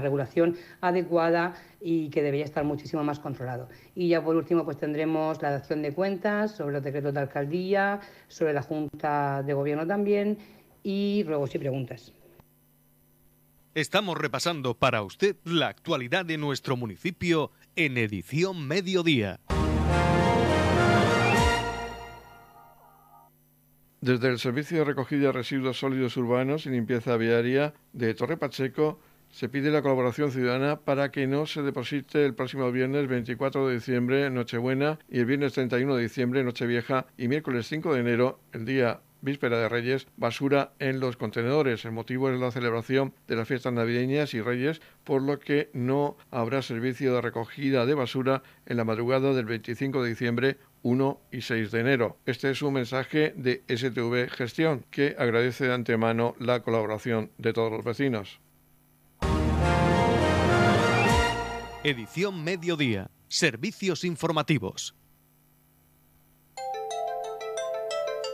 regulación 0.00 0.58
adecuada 0.82 1.54
y 1.80 2.10
que 2.10 2.22
debería 2.22 2.44
estar 2.44 2.64
muchísimo 2.64 3.02
más 3.02 3.18
controlado. 3.18 3.70
Y 3.94 4.08
ya 4.08 4.22
por 4.22 4.36
último, 4.36 4.66
pues 4.66 4.76
tendremos 4.76 5.40
la 5.40 5.56
acción 5.56 5.80
de 5.80 5.94
cuentas 5.94 6.54
sobre 6.54 6.74
los 6.74 6.84
decretos 6.84 7.14
de 7.14 7.20
alcaldía, 7.20 8.00
sobre 8.26 8.52
la 8.52 8.60
Junta 8.60 9.42
de 9.42 9.54
Gobierno 9.54 9.86
también 9.86 10.36
y 10.82 11.24
luego 11.26 11.46
sí 11.46 11.58
preguntas. 11.58 12.12
Estamos 13.74 14.18
repasando 14.18 14.74
para 14.74 15.02
usted 15.02 15.36
la 15.44 15.68
actualidad 15.68 16.26
de 16.26 16.36
nuestro 16.36 16.76
municipio 16.76 17.52
en 17.74 17.96
edición 17.96 18.68
mediodía. 18.68 19.40
Desde 24.00 24.28
el 24.28 24.38
Servicio 24.38 24.78
de 24.78 24.84
Recogida 24.84 25.26
de 25.26 25.32
Residuos 25.32 25.80
Sólidos 25.80 26.16
Urbanos 26.16 26.66
y 26.66 26.70
Limpieza 26.70 27.16
Viaria 27.16 27.74
de 27.92 28.14
Torre 28.14 28.36
Pacheco 28.36 29.00
se 29.28 29.48
pide 29.48 29.72
la 29.72 29.82
colaboración 29.82 30.30
ciudadana 30.30 30.78
para 30.78 31.10
que 31.10 31.26
no 31.26 31.46
se 31.46 31.62
deposite 31.62 32.24
el 32.24 32.32
próximo 32.32 32.70
viernes 32.70 33.08
24 33.08 33.66
de 33.66 33.74
diciembre, 33.74 34.30
Nochebuena, 34.30 35.00
y 35.10 35.18
el 35.18 35.26
viernes 35.26 35.54
31 35.54 35.96
de 35.96 36.02
diciembre, 36.02 36.44
Nochevieja, 36.44 37.06
y 37.16 37.26
miércoles 37.26 37.66
5 37.66 37.92
de 37.92 38.00
enero, 38.00 38.38
el 38.52 38.66
día 38.66 39.00
víspera 39.20 39.58
de 39.58 39.68
Reyes, 39.68 40.06
basura 40.16 40.72
en 40.78 41.00
los 41.00 41.16
contenedores. 41.16 41.84
El 41.84 41.90
motivo 41.90 42.30
es 42.30 42.38
la 42.38 42.52
celebración 42.52 43.14
de 43.26 43.34
las 43.34 43.48
fiestas 43.48 43.72
navideñas 43.72 44.32
y 44.32 44.40
Reyes, 44.40 44.80
por 45.02 45.22
lo 45.22 45.40
que 45.40 45.70
no 45.72 46.16
habrá 46.30 46.62
servicio 46.62 47.14
de 47.14 47.20
recogida 47.20 47.84
de 47.84 47.94
basura 47.94 48.42
en 48.66 48.76
la 48.76 48.84
madrugada 48.84 49.34
del 49.34 49.46
25 49.46 50.02
de 50.02 50.08
diciembre 50.08 50.58
1 50.82 51.20
y 51.32 51.40
6 51.42 51.70
de 51.70 51.80
enero. 51.80 52.18
Este 52.26 52.50
es 52.50 52.62
un 52.62 52.74
mensaje 52.74 53.32
de 53.36 53.62
STV 53.68 54.28
Gestión, 54.30 54.84
que 54.90 55.16
agradece 55.18 55.66
de 55.66 55.74
antemano 55.74 56.34
la 56.38 56.62
colaboración 56.62 57.30
de 57.38 57.52
todos 57.52 57.72
los 57.72 57.84
vecinos. 57.84 58.40
Edición 61.84 62.42
Mediodía. 62.42 63.10
Servicios 63.28 64.04
informativos. 64.04 64.94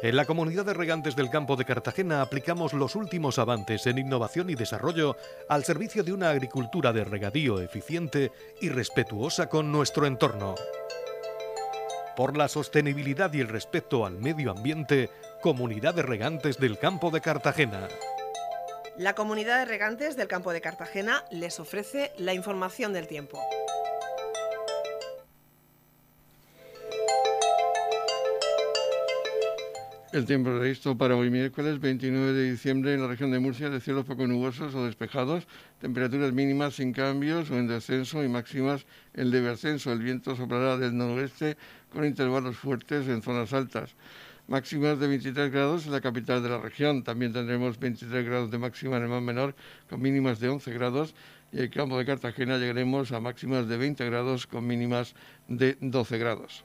En 0.05 0.17
la 0.17 0.27
comunidad 0.27 0.67
de 0.67 0.75
regantes 0.75 1.17
del 1.17 1.31
campo 1.31 1.57
de 1.57 1.65
Cartagena 1.65 2.21
aplicamos 2.21 2.75
los 2.75 2.95
últimos 2.95 3.39
avances 3.39 3.87
en 3.87 3.97
innovación 3.97 4.51
y 4.51 4.55
desarrollo 4.55 5.17
al 5.49 5.65
servicio 5.65 6.05
de 6.05 6.13
una 6.13 6.29
agricultura 6.29 6.93
de 6.93 7.05
regadío 7.05 7.59
eficiente 7.59 8.31
y 8.61 8.69
respetuosa 8.69 9.49
con 9.49 9.73
nuestro 9.73 10.07
entorno. 10.07 10.57
Por 12.17 12.37
la 12.37 12.47
sostenibilidad 12.47 13.33
y 13.33 13.41
el 13.41 13.49
respeto 13.49 14.07
al 14.07 14.19
medio 14.19 14.53
ambiente, 14.53 15.11
Comunidad 15.43 15.95
de 15.95 16.03
Regantes 16.03 16.59
del 16.59 16.79
Campo 16.79 17.11
de 17.11 17.21
Cartagena. 17.21 17.89
La 18.97 19.17
Comunidad 19.17 19.59
de 19.59 19.65
Regantes 19.65 20.17
del 20.17 20.29
Campo 20.29 20.53
de 20.53 20.61
Cartagena 20.61 21.25
les 21.33 21.59
ofrece 21.59 22.13
la 22.17 22.33
información 22.33 22.93
del 22.93 23.09
tiempo. 23.09 23.41
El 30.15 30.27
tiempo 30.27 30.57
previsto 30.57 30.97
para 30.97 31.17
hoy 31.17 31.29
miércoles 31.29 31.81
29 31.81 32.35
de 32.35 32.53
diciembre 32.53 32.95
en 32.95 33.03
la 33.03 33.09
región 33.09 33.33
de 33.33 33.41
Murcia 33.41 33.69
de 33.69 33.81
cielos 33.81 34.05
poco 34.05 34.29
nubosos 34.29 34.73
o 34.77 34.87
despejados, 34.87 35.49
temperaturas 35.81 36.33
mínimas 36.33 36.77
sin 36.77 36.93
cambios 36.93 37.51
o 37.51 37.59
en 37.59 37.67
descenso 37.67 38.23
y 38.23 38.29
máximas 38.29 38.87
en 39.15 39.33
leve 39.33 39.51
ascenso. 39.51 39.91
El 39.93 39.99
viento 39.99 40.37
soplará 40.37 40.77
del 40.77 40.97
noroeste 40.97 41.57
con 41.95 42.05
intervalos 42.05 42.57
fuertes 42.57 43.09
en 43.09 43.23
zonas 43.23 43.53
altas. 43.53 43.95
Máximas 44.49 44.99
de 44.99 45.07
23 45.07 45.51
grados 45.51 45.87
en 45.87 45.93
la 45.93 46.03
capital 46.03 46.43
de 46.43 46.51
la 46.51 46.59
región. 46.59 47.03
También 47.03 47.33
tendremos 47.33 47.79
23 47.79 48.27
grados 48.27 48.51
de 48.51 48.59
máxima 48.59 48.99
en 48.99 49.05
el 49.05 49.09
mar 49.09 49.23
menor 49.23 49.55
con 49.89 50.03
mínimas 50.03 50.41
de 50.41 50.51
11 50.51 50.73
grados 50.73 51.15
y 51.53 51.59
en 51.59 51.63
el 51.63 51.71
campo 51.71 51.97
de 51.97 52.05
Cartagena 52.05 52.59
llegaremos 52.59 53.13
a 53.13 53.21
máximas 53.21 53.69
de 53.69 53.79
20 53.79 54.05
grados 54.05 54.47
con 54.47 54.67
mínimas 54.67 55.15
de 55.49 55.79
12 55.81 56.19
grados. 56.19 56.65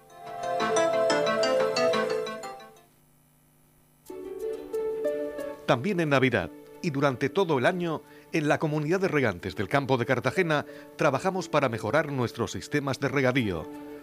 También 5.66 6.00
en 6.00 6.10
Navidad, 6.10 6.50
y 6.82 6.90
durante 6.90 7.30
todo 7.30 7.60
el 7.60 7.68
año, 7.68 8.02
en 8.32 8.48
la 8.48 8.58
comunidad 8.58 9.00
de 9.00 9.08
regantes 9.08 9.56
del 9.56 9.70
campo 9.70 9.98
de 9.98 10.08
Cartagena, 10.08 10.66
trabajamos 10.96 11.48
para 11.48 11.70
mejorar 11.70 12.12
nuestros 12.12 12.52
sistemas 12.52 13.00
de 13.00 13.08
regadío. 13.08 13.68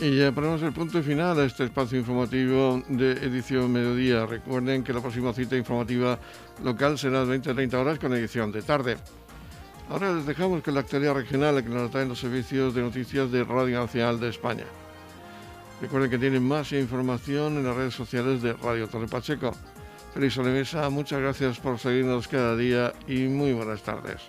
Y 0.00 0.16
ya 0.16 0.30
ponemos 0.30 0.62
el 0.62 0.72
punto 0.72 1.02
final 1.02 1.40
a 1.40 1.44
este 1.44 1.64
espacio 1.64 1.98
informativo 1.98 2.80
de 2.88 3.12
edición 3.12 3.72
mediodía. 3.72 4.26
Recuerden 4.26 4.84
que 4.84 4.92
la 4.92 5.00
próxima 5.00 5.32
cita 5.32 5.56
informativa 5.56 6.20
local 6.62 6.96
será 6.96 7.22
a 7.22 7.24
20-30 7.24 7.74
horas 7.74 7.98
con 7.98 8.12
edición 8.14 8.52
de 8.52 8.62
tarde. 8.62 8.96
Ahora 9.90 10.12
les 10.12 10.24
dejamos 10.24 10.62
con 10.62 10.74
la 10.74 10.80
actualidad 10.80 11.14
regional 11.14 11.64
que 11.64 11.68
nos 11.68 11.90
traen 11.90 12.08
los 12.08 12.20
servicios 12.20 12.74
de 12.74 12.82
noticias 12.82 13.32
de 13.32 13.42
Radio 13.42 13.80
Nacional 13.80 14.20
de 14.20 14.28
España. 14.28 14.64
Recuerden 15.80 16.10
que 16.10 16.18
tienen 16.18 16.46
más 16.46 16.70
información 16.72 17.56
en 17.56 17.64
las 17.64 17.74
redes 17.74 17.94
sociales 17.94 18.40
de 18.40 18.52
Radio 18.52 18.86
Torre 18.86 19.08
Pacheco. 19.08 19.52
Feliz 20.14 20.32
sobremesa, 20.32 20.88
muchas 20.90 21.20
gracias 21.20 21.58
por 21.58 21.76
seguirnos 21.78 22.28
cada 22.28 22.54
día 22.54 22.92
y 23.08 23.26
muy 23.26 23.52
buenas 23.52 23.82
tardes. 23.82 24.20